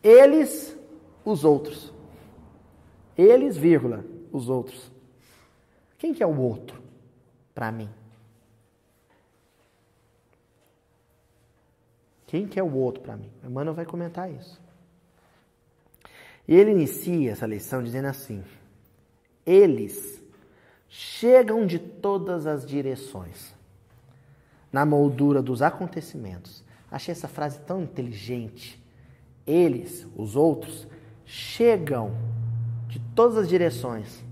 [0.02, 0.76] Eles,
[1.24, 1.92] os outros.
[3.16, 4.90] Eles, vírgula, os outros.
[5.98, 6.80] Quem que é o outro
[7.54, 7.90] para mim?
[12.26, 13.32] Quem que é o outro para mim?
[13.42, 14.60] Emmanuel vai comentar isso.
[16.46, 18.44] E ele inicia essa lição dizendo assim:
[19.44, 20.17] Eles
[20.88, 23.54] chegam de todas as direções,
[24.72, 26.64] na moldura dos acontecimentos.
[26.90, 28.82] Achei essa frase tão inteligente.
[29.46, 30.86] Eles, os outros,
[31.24, 32.12] chegam
[32.86, 34.24] de todas as direções,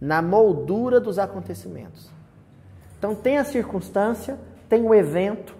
[0.00, 2.10] na moldura dos acontecimentos.
[2.98, 5.56] Então, tem a circunstância, tem o evento,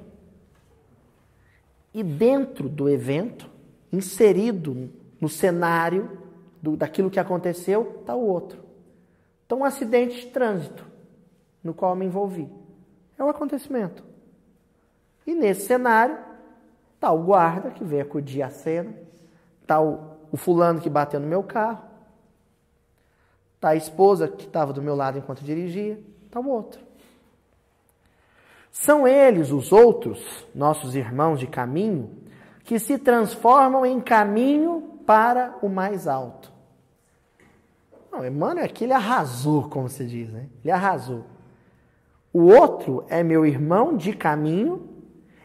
[1.95, 3.49] e dentro do evento,
[3.91, 6.19] inserido no cenário
[6.61, 8.66] do, daquilo que aconteceu, está o outro.
[9.47, 10.85] Então, um acidente de trânsito
[11.63, 12.51] no qual me envolvi.
[13.17, 14.05] É um acontecimento.
[15.27, 16.19] E nesse cenário,
[16.95, 18.95] está o guarda que veio acudir a cena,
[19.63, 21.83] está o, o fulano que bateu no meu carro,
[23.55, 26.81] está a esposa que estava do meu lado enquanto dirigia, está o outro.
[28.71, 32.11] São eles, os outros, nossos irmãos de caminho,
[32.63, 36.53] que se transformam em caminho para o mais alto.
[38.17, 40.49] Não, Emmanuel aqui ele arrasou, como se diz, né?
[40.65, 41.27] Ele arrasou.
[42.33, 44.89] O outro é meu irmão de caminho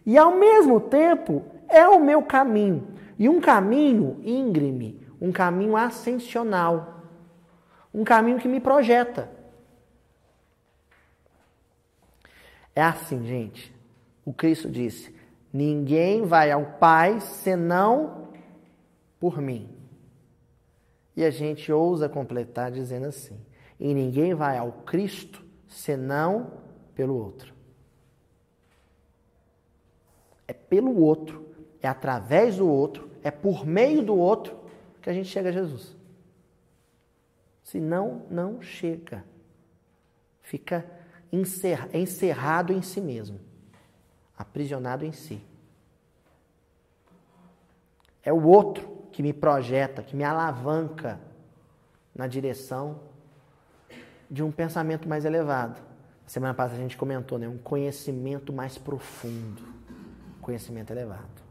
[0.06, 2.88] e ao mesmo tempo é o meu caminho.
[3.20, 7.04] E um caminho íngreme, um caminho ascensional,
[7.94, 9.30] um caminho que me projeta.
[12.74, 13.76] É assim, gente.
[14.24, 15.14] O Cristo disse:
[15.52, 18.30] Ninguém vai ao Pai senão
[19.20, 19.71] por mim.
[21.22, 23.40] E a gente ousa completar dizendo assim:
[23.80, 26.52] e ninguém vai ao Cristo senão
[26.96, 27.54] pelo outro.
[30.48, 31.48] É pelo outro,
[31.80, 34.58] é através do outro, é por meio do outro
[35.00, 35.96] que a gente chega a Jesus.
[37.64, 39.24] Senão, não chega.
[40.42, 40.84] Fica
[41.94, 43.40] encerrado em si mesmo,
[44.36, 45.40] aprisionado em si.
[48.24, 51.20] É o outro que me projeta, que me alavanca
[52.16, 53.00] na direção
[54.30, 55.82] de um pensamento mais elevado.
[56.26, 57.48] Semana passada a gente comentou, né?
[57.48, 59.62] Um conhecimento mais profundo,
[60.42, 61.42] conhecimento elevado.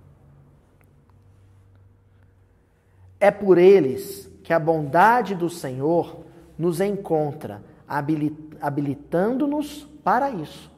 [3.19, 6.25] É por eles que a bondade do Senhor
[6.57, 7.63] nos encontra,
[8.61, 10.71] habilitando-nos para isso.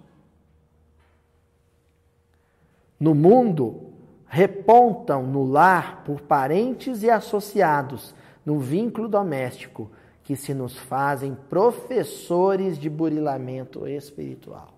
[2.98, 3.91] No mundo,
[4.32, 8.14] repontam no lar por parentes e associados
[8.46, 9.90] no vínculo doméstico
[10.24, 14.72] que se nos fazem professores de burilamento espiritual.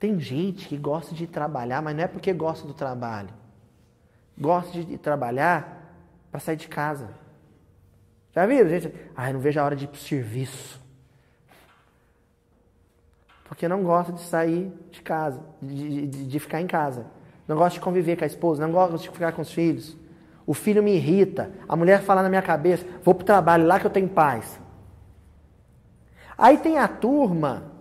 [0.00, 3.30] Tem gente que gosta de trabalhar, mas não é porque gosta do trabalho.
[4.36, 5.94] Gosta de trabalhar
[6.28, 7.08] para sair de casa.
[8.32, 8.92] Já viram, gente?
[9.14, 10.87] Ai, não vejo a hora de ir para o serviço
[13.48, 17.06] porque não gosta de sair de casa, de, de, de, ficar em casa.
[17.48, 19.96] Não gosta de conviver com a esposa, não gosta de ficar com os filhos.
[20.46, 23.80] O filho me irrita, a mulher fala na minha cabeça, vou para o trabalho lá
[23.80, 24.60] que eu tenho paz.
[26.36, 27.72] Aí tem a turma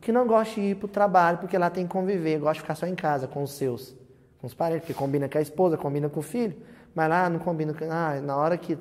[0.00, 2.60] que não gosta de ir para o trabalho porque lá tem que conviver, gosta de
[2.60, 3.96] ficar só em casa com os seus,
[4.38, 6.56] com os parentes, que combina com a esposa, combina com o filho,
[6.94, 7.84] mas lá não combina com.
[7.90, 8.78] Ah, na hora que,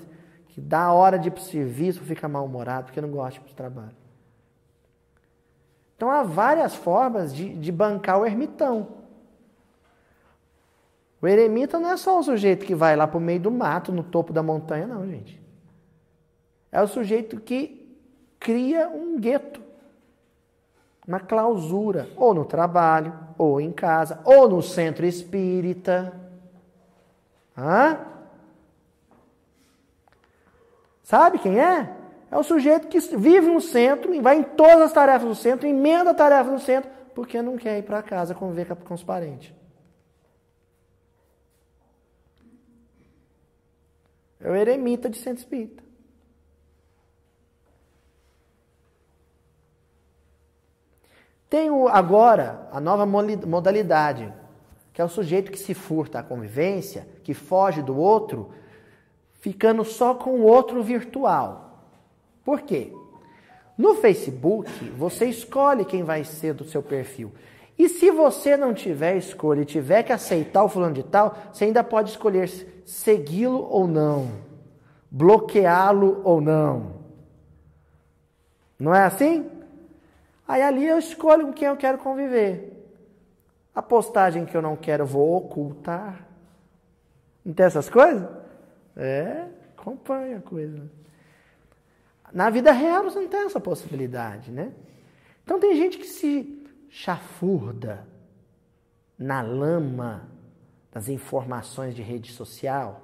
[0.49, 3.37] que dá a hora de ir para o serviço, fica mal-humorado porque não gosta de
[3.37, 4.04] ir para o trabalho.
[5.95, 8.87] Então há várias formas de, de bancar o ermitão.
[11.21, 13.91] O eremita não é só o sujeito que vai lá para o meio do mato,
[13.91, 15.41] no topo da montanha, não, gente.
[16.71, 17.97] É o sujeito que
[18.39, 19.61] cria um gueto,
[21.07, 26.13] uma clausura, ou no trabalho, ou em casa, ou no centro espírita.
[27.57, 27.97] Hã?
[31.01, 31.94] Sabe quem é?
[32.35, 35.65] É o sujeito que vive no centro, e vai em todas as tarefas do centro,
[35.65, 39.53] emenda a tarefa do centro, porque não quer ir para casa conviver com os parentes.
[44.41, 45.81] É o eremita de centro espírita.
[51.49, 54.33] Tem agora a nova modalidade,
[54.91, 58.53] que é o sujeito que se furta à convivência, que foge do outro,
[59.35, 61.64] ficando só com o outro virtual.
[62.45, 62.93] Por quê?
[63.75, 67.33] No Facebook, você escolhe quem vai ser do seu perfil.
[67.77, 71.65] E se você não tiver escolha e tiver que aceitar o fulano de tal, você
[71.65, 72.47] ainda pode escolher
[72.85, 74.29] segui-lo ou não,
[75.11, 77.03] bloqueá-lo ou não.
[78.79, 79.49] Não é assim?
[80.47, 82.71] Aí ali eu escolho com quem eu quero conviver.
[83.73, 86.25] A postagem que eu não quero, vou ocultar.
[87.43, 88.29] Não tem essas coisas?
[88.95, 90.89] É, acompanha a coisa.
[92.35, 94.73] Na vida real você não tem essa possibilidade, né?
[95.41, 98.05] Então tem gente que se chafurda
[99.17, 100.27] na lama
[100.91, 103.01] das informações de rede social,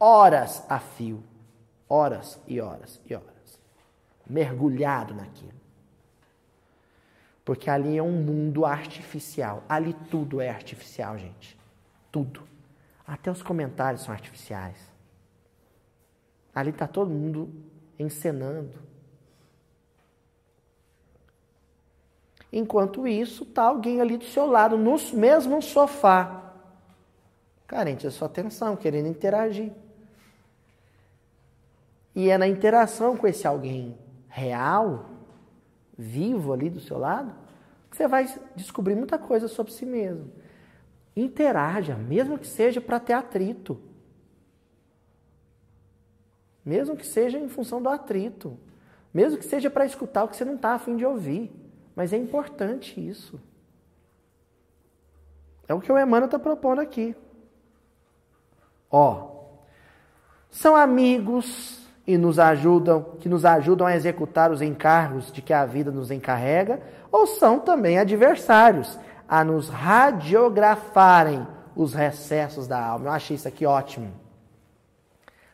[0.00, 1.22] horas a fio,
[1.88, 3.60] horas e horas e horas,
[4.26, 5.52] mergulhado naquilo.
[7.44, 9.62] Porque ali é um mundo artificial.
[9.68, 11.56] Ali tudo é artificial, gente.
[12.10, 12.42] Tudo.
[13.06, 14.76] Até os comentários são artificiais.
[16.52, 17.71] Ali está todo mundo
[18.02, 18.72] encenando.
[22.52, 26.52] Enquanto isso, está alguém ali do seu lado, no mesmo sofá,
[27.66, 29.72] carente da sua atenção, querendo interagir.
[32.14, 33.96] E é na interação com esse alguém
[34.28, 35.06] real
[35.96, 37.34] vivo ali do seu lado,
[37.90, 38.26] você vai
[38.56, 40.30] descobrir muita coisa sobre si mesmo.
[41.14, 43.78] Interaja, mesmo que seja para ter atrito.
[46.64, 48.58] Mesmo que seja em função do atrito.
[49.12, 51.50] Mesmo que seja para escutar o que você não está afim de ouvir.
[51.94, 53.40] Mas é importante isso.
[55.68, 57.14] É o que o Emmanuel está propondo aqui.
[58.90, 59.32] Ó,
[60.50, 65.64] são amigos e nos ajudam, que nos ajudam a executar os encargos de que a
[65.64, 68.98] vida nos encarrega, ou são também adversários
[69.28, 73.06] a nos radiografarem os recessos da alma.
[73.06, 74.21] Eu achei isso aqui ótimo.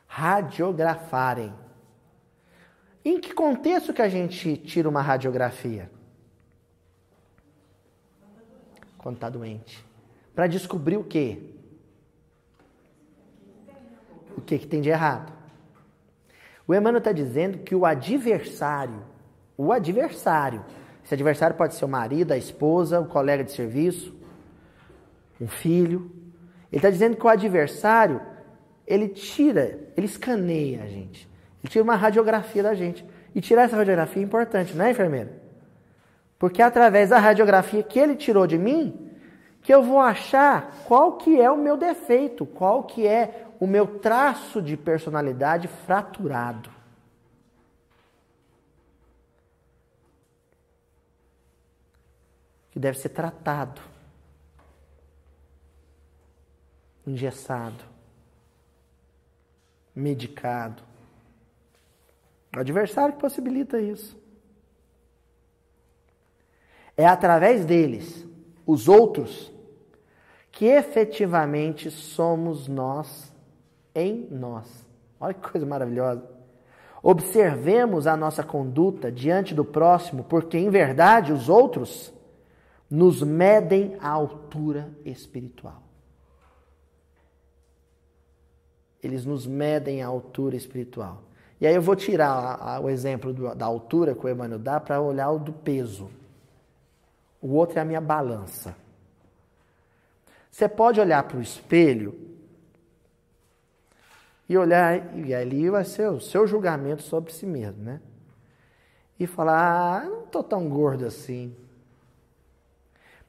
[0.09, 1.55] Radiografarem.
[3.05, 5.89] Em que contexto que a gente tira uma radiografia?
[8.99, 9.87] Quando está doente.
[10.35, 11.41] Para descobrir o quê?
[14.37, 15.33] O que, que tem de errado.
[16.67, 19.03] O Emmanuel está dizendo que o adversário,
[19.57, 20.65] o adversário,
[21.03, 24.15] esse adversário pode ser o marido, a esposa, o colega de serviço,
[25.41, 26.13] um filho.
[26.71, 28.21] Ele está dizendo que o adversário,
[28.89, 31.29] ele tira, ele escaneia a gente.
[31.63, 33.05] Ele tira uma radiografia da gente.
[33.35, 35.31] E tirar essa radiografia é importante, não é, enfermeira?
[36.39, 39.11] Porque é através da radiografia que ele tirou de mim,
[39.61, 43.99] que eu vou achar qual que é o meu defeito, qual que é o meu
[43.99, 46.71] traço de personalidade fraturado.
[52.71, 53.83] Que deve ser tratado,
[57.07, 57.98] engessado,
[59.99, 60.83] medicado.
[62.57, 64.17] O adversário que possibilita isso.
[66.97, 68.27] É através deles,
[68.67, 69.53] os outros,
[70.51, 73.33] que efetivamente somos nós
[73.95, 74.87] em nós.
[75.21, 76.25] Olha que coisa maravilhosa.
[77.03, 82.13] Observemos a nossa conduta diante do próximo, porque em verdade os outros
[82.91, 85.88] nos medem a altura espiritual.
[89.03, 91.23] Eles nos medem a altura espiritual.
[91.61, 94.59] E aí eu vou tirar a, a, o exemplo do, da altura que o Emmanuel
[94.59, 96.11] dá para olhar o do peso.
[97.41, 98.77] O outro é a minha balança.
[100.51, 102.19] Você pode olhar para o espelho
[104.49, 108.01] e olhar, e ali vai ser o seu julgamento sobre si mesmo, né?
[109.21, 111.55] E falar, ah, não estou tão gordo assim.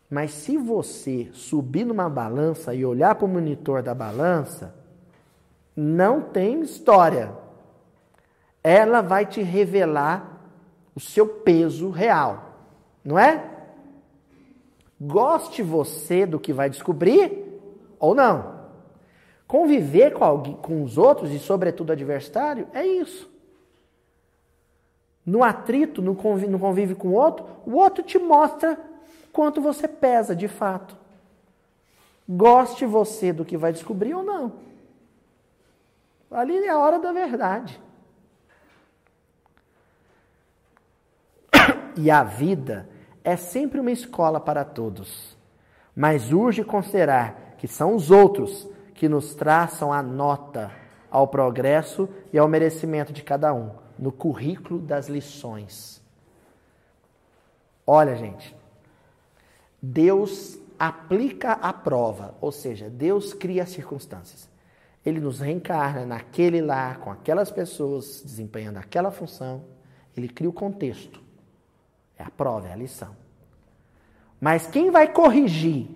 [0.10, 4.74] Mas se você subir numa balança e olhar para o monitor da balança,
[5.80, 7.32] não tem história.
[8.62, 10.42] Ela vai te revelar
[10.94, 12.58] o seu peso real,
[13.04, 13.50] não é?
[15.00, 17.62] Goste você do que vai descobrir
[17.98, 18.60] ou não.
[19.48, 23.30] Conviver com, alguém, com os outros e, sobretudo, adversário, é isso.
[25.26, 28.78] No atrito, no convívio, no convívio com o outro, o outro te mostra
[29.32, 30.98] quanto você pesa de fato.
[32.28, 34.69] Goste você do que vai descobrir ou não.
[36.32, 37.82] Ali é a hora da verdade.
[41.98, 42.88] E a vida
[43.24, 45.38] é sempre uma escola para todos.
[45.94, 50.72] Mas urge considerar que são os outros que nos traçam a nota
[51.12, 56.02] ao progresso e ao merecimento de cada um, no currículo das lições.
[57.86, 58.56] Olha, gente,
[59.82, 64.49] Deus aplica a prova, ou seja, Deus cria as circunstâncias.
[65.10, 69.66] Ele nos reencarna naquele lar, com aquelas pessoas desempenhando aquela função.
[70.16, 71.22] Ele cria o contexto.
[72.18, 73.16] É a prova, é a lição.
[74.40, 75.90] Mas quem vai corrigir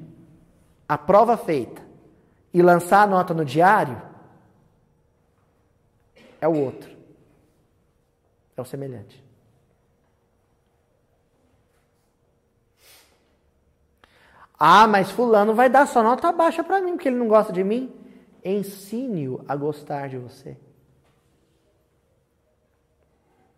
[0.89, 1.81] a prova feita
[2.53, 4.01] e lançar a nota no diário
[6.41, 6.91] é o outro.
[8.57, 9.23] É o semelhante.
[14.57, 17.63] Ah, mas fulano vai dar só nota baixa para mim porque ele não gosta de
[17.63, 18.02] mim.
[18.43, 20.57] Ensine-o a gostar de você.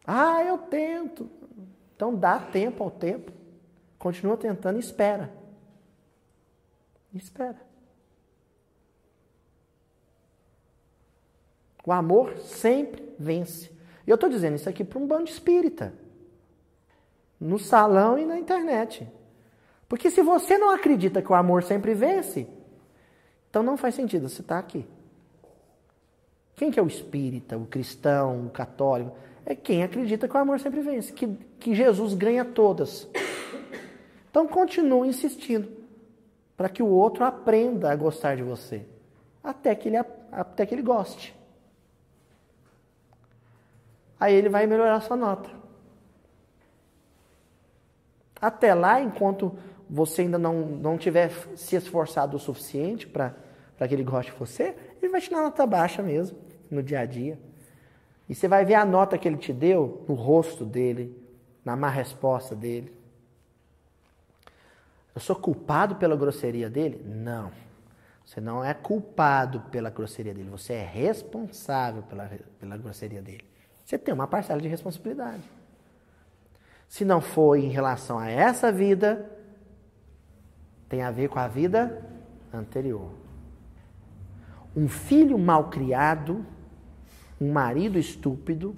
[0.05, 1.29] Ah, eu tento.
[1.95, 3.31] Então dá tempo ao tempo.
[3.97, 5.33] Continua tentando e espera.
[7.13, 7.59] Espera.
[11.85, 13.71] O amor sempre vence.
[14.05, 15.93] E eu estou dizendo isso aqui para um bando espírita.
[17.39, 19.07] No salão e na internet.
[19.87, 22.47] Porque se você não acredita que o amor sempre vence,
[23.55, 24.85] então não faz sentido você estar tá aqui.
[26.57, 29.15] Quem que é o espírita, o cristão, o católico?
[29.45, 31.25] É quem acredita que o amor sempre vence, que,
[31.57, 33.07] que Jesus ganha todas.
[34.29, 35.69] Então continue insistindo
[36.57, 38.85] para que o outro aprenda a gostar de você,
[39.41, 41.33] até que ele, até que ele goste.
[44.19, 45.49] Aí ele vai melhorar sua nota.
[48.41, 49.57] Até lá, enquanto
[49.89, 53.44] você ainda não, não tiver se esforçado o suficiente para
[53.77, 56.37] para que ele goste de você, ele vai te dar nota baixa mesmo,
[56.69, 57.39] no dia a dia.
[58.27, 61.15] E você vai ver a nota que ele te deu no rosto dele,
[61.63, 62.91] na má resposta dele.
[65.13, 67.01] Eu sou culpado pela grosseria dele?
[67.05, 67.51] Não.
[68.25, 73.45] Você não é culpado pela grosseria dele, você é responsável pela, pela grosseria dele.
[73.83, 75.43] Você tem uma parcela de responsabilidade.
[76.87, 79.29] Se não for em relação a essa vida,
[80.89, 82.03] tem a ver com a vida
[82.51, 83.24] anterior.
[84.75, 86.45] Um filho mal criado,
[87.39, 88.75] um marido estúpido,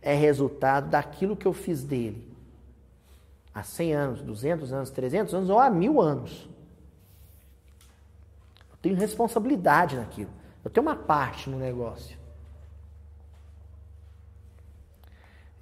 [0.00, 2.34] é resultado daquilo que eu fiz dele
[3.54, 6.48] há 100 anos, 200 anos, 300 anos ou há mil anos.
[8.70, 10.30] Eu tenho responsabilidade naquilo.
[10.64, 12.18] Eu tenho uma parte no negócio.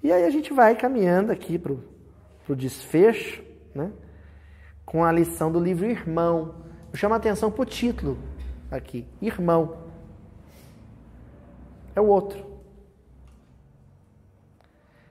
[0.01, 3.43] E aí a gente vai caminhando aqui para o desfecho,
[3.73, 3.91] né?
[4.85, 6.55] com a lição do livro Irmão.
[6.91, 8.17] Eu chamo a atenção para o título
[8.75, 9.77] aqui, irmão.
[11.95, 12.39] É o outro.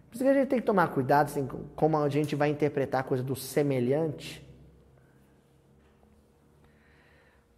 [0.09, 3.01] Por isso que a gente tem que tomar cuidado assim, como a gente vai interpretar
[3.01, 4.47] a coisa do semelhante.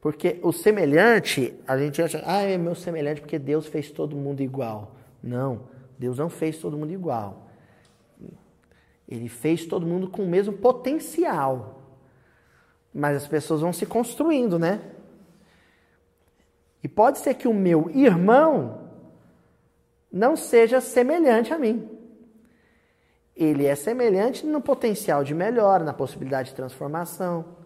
[0.01, 4.43] Porque o semelhante, a gente acha, ah, é meu semelhante porque Deus fez todo mundo
[4.43, 4.95] igual.
[5.23, 5.63] Não,
[5.99, 7.49] Deus não fez todo mundo igual.
[9.09, 11.83] Ele fez todo mundo com o mesmo potencial.
[12.93, 14.94] Mas as pessoas vão se construindo, né?
[16.85, 18.91] E pode ser que o meu irmão
[20.13, 21.89] não seja semelhante a mim.
[23.35, 27.57] Ele é semelhante no potencial de melhora, na possibilidade de transformação,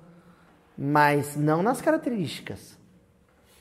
[0.79, 2.79] mas não nas características,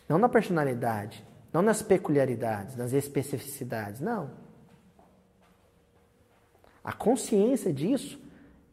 [0.07, 4.29] não na personalidade, não nas peculiaridades, nas especificidades, não.
[6.83, 8.21] A consciência disso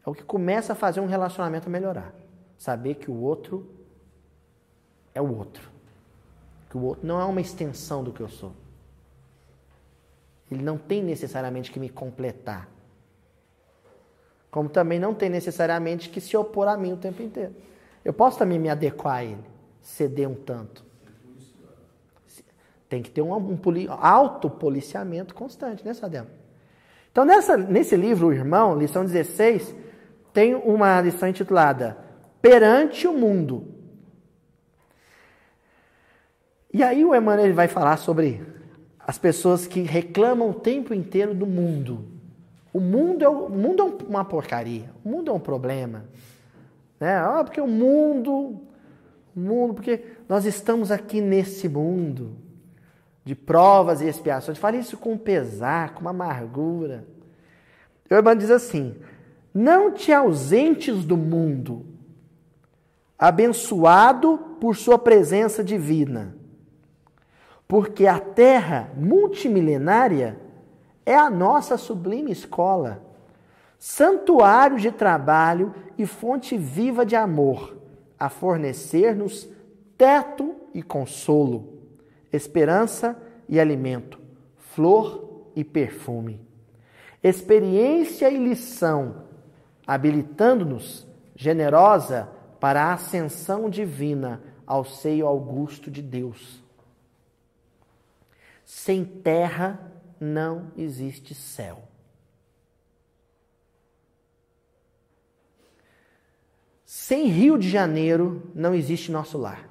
[0.05, 2.13] é o que começa a fazer um relacionamento melhorar.
[2.59, 3.67] Saber que o outro
[5.15, 5.74] é o outro
[6.75, 8.51] que o outro não é uma extensão do que eu sou.
[10.51, 12.69] Ele não tem necessariamente que me completar.
[14.51, 17.55] Como também não tem necessariamente que se opor a mim o tempo inteiro.
[18.03, 19.43] Eu posso também me adequar a ele,
[19.81, 20.83] ceder um tanto.
[22.89, 26.27] Tem que ter um, um poli, autopoliciamento constante, né, Sadel?
[27.09, 29.73] Então, nessa, nesse livro, o Irmão, lição 16,
[30.33, 31.97] tem uma lição intitulada
[32.41, 33.74] Perante o Mundo.
[36.75, 38.45] E aí o Emmanuel vai falar sobre
[38.99, 42.03] as pessoas que reclamam o tempo inteiro do mundo.
[42.73, 46.03] O mundo é, o mundo é uma porcaria, o mundo é um problema.
[46.99, 47.15] Né?
[47.15, 48.59] Ah, porque o mundo,
[49.33, 52.35] mundo, porque nós estamos aqui nesse mundo
[53.23, 54.57] de provas e expiações.
[54.57, 57.07] Fale isso com pesar, com amargura.
[58.11, 58.97] O irmão diz assim:
[59.53, 61.85] Não te ausentes do mundo,
[63.17, 66.35] abençoado por sua presença divina,
[67.67, 70.39] porque a terra multimilenária
[71.05, 73.01] é a nossa sublime escola,
[73.77, 77.77] santuário de trabalho e fonte viva de amor,
[78.19, 79.47] a fornecer-nos
[79.97, 81.79] teto e consolo,
[82.31, 83.17] esperança
[83.47, 84.19] e alimento,
[84.57, 86.41] flor e perfume,
[87.23, 89.23] experiência e lição,
[89.85, 92.29] habilitando-nos generosa
[92.59, 96.64] para a ascensão divina ao seio augusto de Deus.
[98.75, 99.79] Sem terra
[100.19, 101.83] não existe céu.
[106.85, 109.69] Sem Rio de Janeiro não existe nosso lar.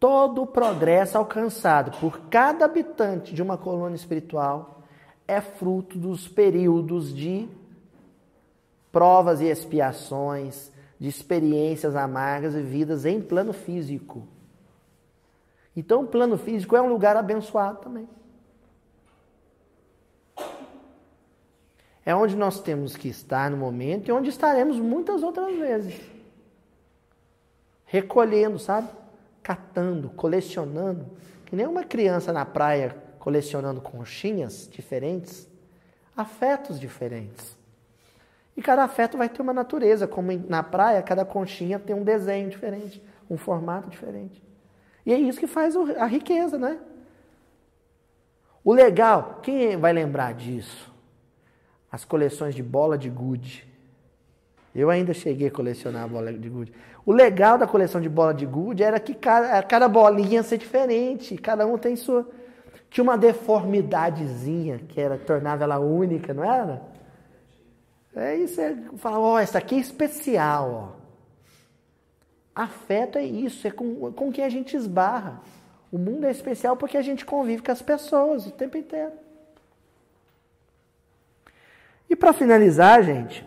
[0.00, 4.82] Todo o progresso alcançado por cada habitante de uma colônia espiritual
[5.26, 7.48] é fruto dos períodos de
[8.90, 14.26] provas e expiações, de experiências amargas vividas em plano físico.
[15.76, 18.08] Então, o plano físico é um lugar abençoado também.
[22.04, 26.00] É onde nós temos que estar no momento e onde estaremos muitas outras vezes.
[27.84, 28.88] Recolhendo, sabe?
[29.42, 31.06] Catando, colecionando.
[31.46, 35.48] Que nem uma criança na praia colecionando conchinhas diferentes,
[36.16, 37.56] afetos diferentes.
[38.56, 42.48] E cada afeto vai ter uma natureza, como na praia, cada conchinha tem um desenho
[42.48, 44.42] diferente, um formato diferente.
[45.04, 46.78] E é isso que faz a riqueza, né?
[48.62, 50.92] O legal, quem vai lembrar disso?
[51.90, 53.66] As coleções de bola de gude.
[54.74, 56.72] Eu ainda cheguei a colecionar bola de gude.
[57.04, 60.58] O legal da coleção de bola de gude era que cada, cada bolinha ia ser
[60.58, 62.28] diferente, cada um tem sua.
[62.90, 66.82] Tinha uma deformidadezinha que era tornava ela única, não era?
[68.14, 70.99] É isso, é falar, ó, oh, essa aqui é especial, ó.
[72.62, 75.40] Afeto é isso, é com, com quem a gente esbarra.
[75.90, 79.12] O mundo é especial porque a gente convive com as pessoas o tempo inteiro.
[82.08, 83.46] E para finalizar, gente,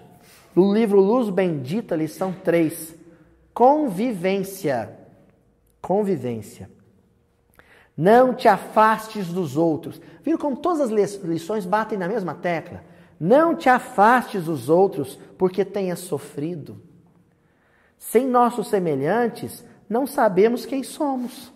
[0.55, 2.95] no livro Luz Bendita, lição 3,
[3.53, 4.97] convivência.
[5.79, 6.67] Convivência.
[7.95, 10.01] Não te afastes dos outros.
[10.23, 12.83] Viram como todas as lições batem na mesma tecla?
[13.19, 16.81] Não te afastes dos outros porque tenhas sofrido.
[18.03, 21.51] Sem nossos semelhantes, não sabemos quem somos.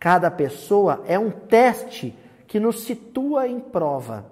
[0.00, 2.14] Cada pessoa é um teste
[2.48, 4.26] que nos situa em prova.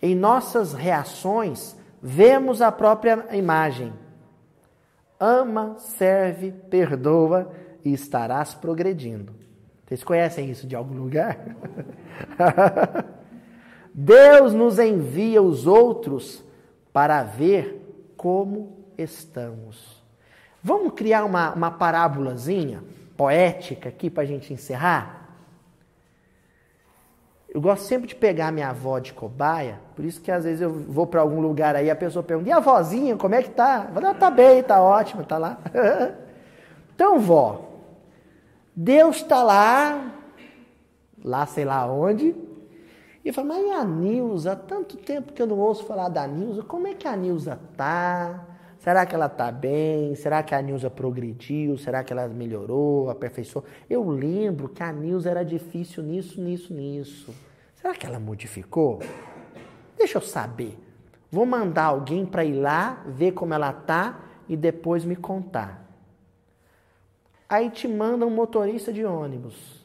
[0.00, 3.92] Em nossas reações, vemos a própria imagem.
[5.18, 7.50] Ama, serve, perdoa
[7.84, 9.34] e estarás progredindo.
[9.86, 11.36] Vocês conhecem isso de algum lugar?
[13.92, 16.44] Deus nos envia os outros
[16.92, 20.02] para ver como estamos.
[20.62, 22.82] Vamos criar uma, uma parábolazinha
[23.16, 25.20] poética aqui para a gente encerrar?
[27.52, 30.70] Eu gosto sempre de pegar minha avó de cobaia, por isso que às vezes eu
[30.70, 33.90] vou para algum lugar aí a pessoa pergunta: e a vozinha, como é que tá?
[33.92, 35.58] Falo, ah, tá bem, tá ótimo, tá lá.
[36.94, 37.68] então, vó,
[38.74, 40.12] Deus está lá,
[41.24, 42.36] lá sei lá onde,
[43.24, 44.52] e eu falo, mas e a Nilza?
[44.52, 47.58] Há tanto tempo que eu não ouço falar da Nilza, como é que a Nilza
[47.76, 48.46] tá?
[48.80, 50.14] Será que ela está bem?
[50.14, 51.76] Será que a Nilza progrediu?
[51.76, 53.62] Será que ela melhorou, aperfeiçoou?
[53.90, 57.34] Eu lembro que a Nilza era difícil nisso, nisso, nisso.
[57.74, 59.00] Será que ela modificou?
[59.98, 60.78] Deixa eu saber.
[61.30, 65.86] Vou mandar alguém para ir lá, ver como ela tá e depois me contar.
[67.46, 69.84] Aí te manda um motorista de ônibus.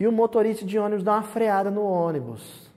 [0.00, 2.70] E o motorista de ônibus dá uma freada no ônibus.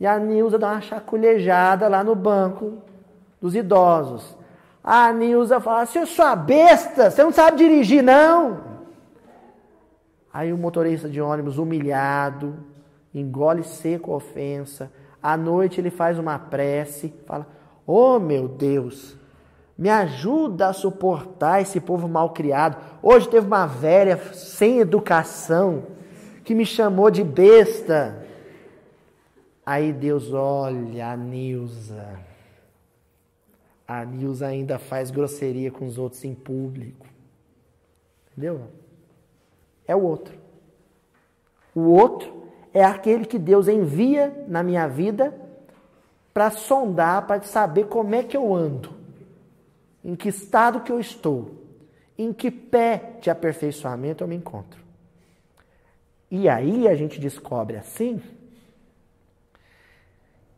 [0.00, 2.82] E a Nilza dá uma chaculejada lá no banco
[3.42, 4.36] dos idosos.
[4.82, 8.72] A Nilza fala: é sua besta, você não sabe dirigir, não.
[10.32, 12.56] Aí o motorista de ônibus, humilhado,
[13.12, 14.90] engole seco a ofensa.
[15.22, 17.46] À noite ele faz uma prece, fala:
[17.86, 19.16] Oh meu Deus,
[19.76, 22.76] me ajuda a suportar esse povo mal criado.
[23.02, 25.84] Hoje teve uma velha sem educação
[26.44, 28.24] que me chamou de besta.
[29.64, 32.31] Aí Deus olha a Nilza
[34.00, 37.06] a Nilza ainda faz grosseria com os outros em público.
[38.30, 38.68] Entendeu?
[39.86, 40.34] É o outro.
[41.74, 45.38] O outro é aquele que Deus envia na minha vida
[46.32, 48.94] para sondar, para saber como é que eu ando,
[50.02, 51.62] em que estado que eu estou,
[52.16, 54.80] em que pé de aperfeiçoamento eu me encontro.
[56.30, 58.22] E aí a gente descobre assim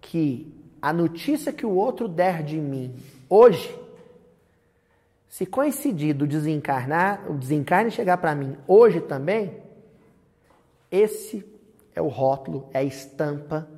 [0.01, 2.95] que a notícia que o outro der de mim
[3.29, 3.79] hoje,
[5.29, 9.63] se coincidir do desencarnar, o desencarne chegar para mim hoje também,
[10.91, 11.45] esse
[11.95, 13.69] é o rótulo, é a estampa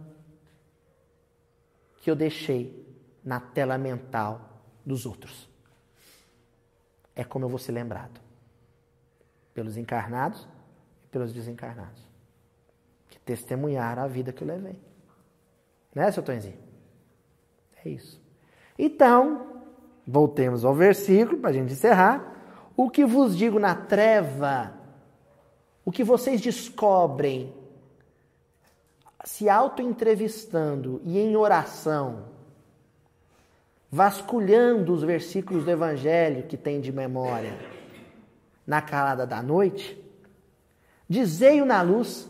[2.02, 2.86] que eu deixei
[3.24, 5.48] na tela mental dos outros.
[7.14, 8.20] É como eu vou ser lembrado.
[9.54, 10.46] Pelos encarnados
[11.04, 12.02] e pelos desencarnados.
[13.08, 14.78] Que testemunharam a vida que eu levei.
[15.94, 16.58] Né, seu Tonzinho?
[17.82, 18.25] É isso.
[18.78, 19.46] Então,
[20.06, 22.34] voltemos ao versículo para a gente encerrar.
[22.76, 24.74] O que vos digo na treva,
[25.84, 27.54] o que vocês descobrem
[29.24, 32.26] se auto-entrevistando e em oração,
[33.90, 37.58] vasculhando os versículos do Evangelho que tem de memória
[38.66, 40.00] na calada da noite,
[41.08, 42.28] dizei-o na luz,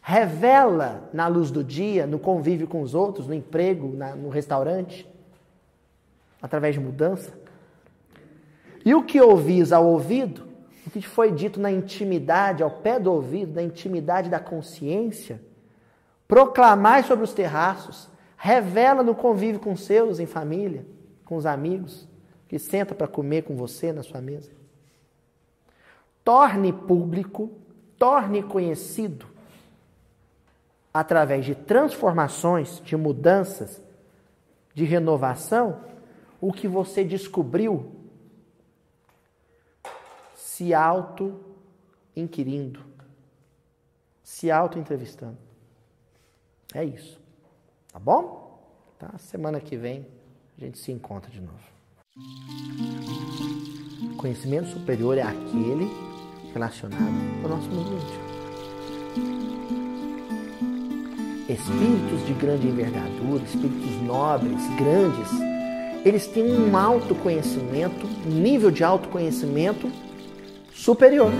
[0.00, 5.06] revela na luz do dia, no convívio com os outros, no emprego, na, no restaurante,
[6.44, 7.32] através de mudança.
[8.84, 10.46] E o que ouvis ao ouvido,
[10.86, 15.40] o que foi dito na intimidade, ao pé do ouvido, na intimidade da consciência,
[16.28, 20.84] proclamai sobre os terraços, revela no convívio com seus em família,
[21.24, 22.06] com os amigos
[22.46, 24.50] que senta para comer com você na sua mesa.
[26.22, 27.52] Torne público,
[27.98, 29.24] torne conhecido
[30.92, 33.82] através de transformações, de mudanças,
[34.74, 35.93] de renovação,
[36.44, 37.90] o que você descobriu
[40.36, 42.84] se auto-inquirindo,
[44.22, 45.38] se auto-entrevistando.
[46.74, 47.18] É isso.
[47.90, 48.62] Tá bom?
[48.98, 49.16] Tá?
[49.16, 50.06] Semana que vem
[50.58, 51.64] a gente se encontra de novo.
[54.18, 55.88] Conhecimento superior é aquele
[56.52, 58.22] relacionado ao nosso mundo íntimo.
[61.48, 65.43] Espíritos de grande envergadura, espíritos nobres, grandes,
[66.04, 69.90] eles têm um autoconhecimento, um nível de autoconhecimento
[70.74, 71.30] superior.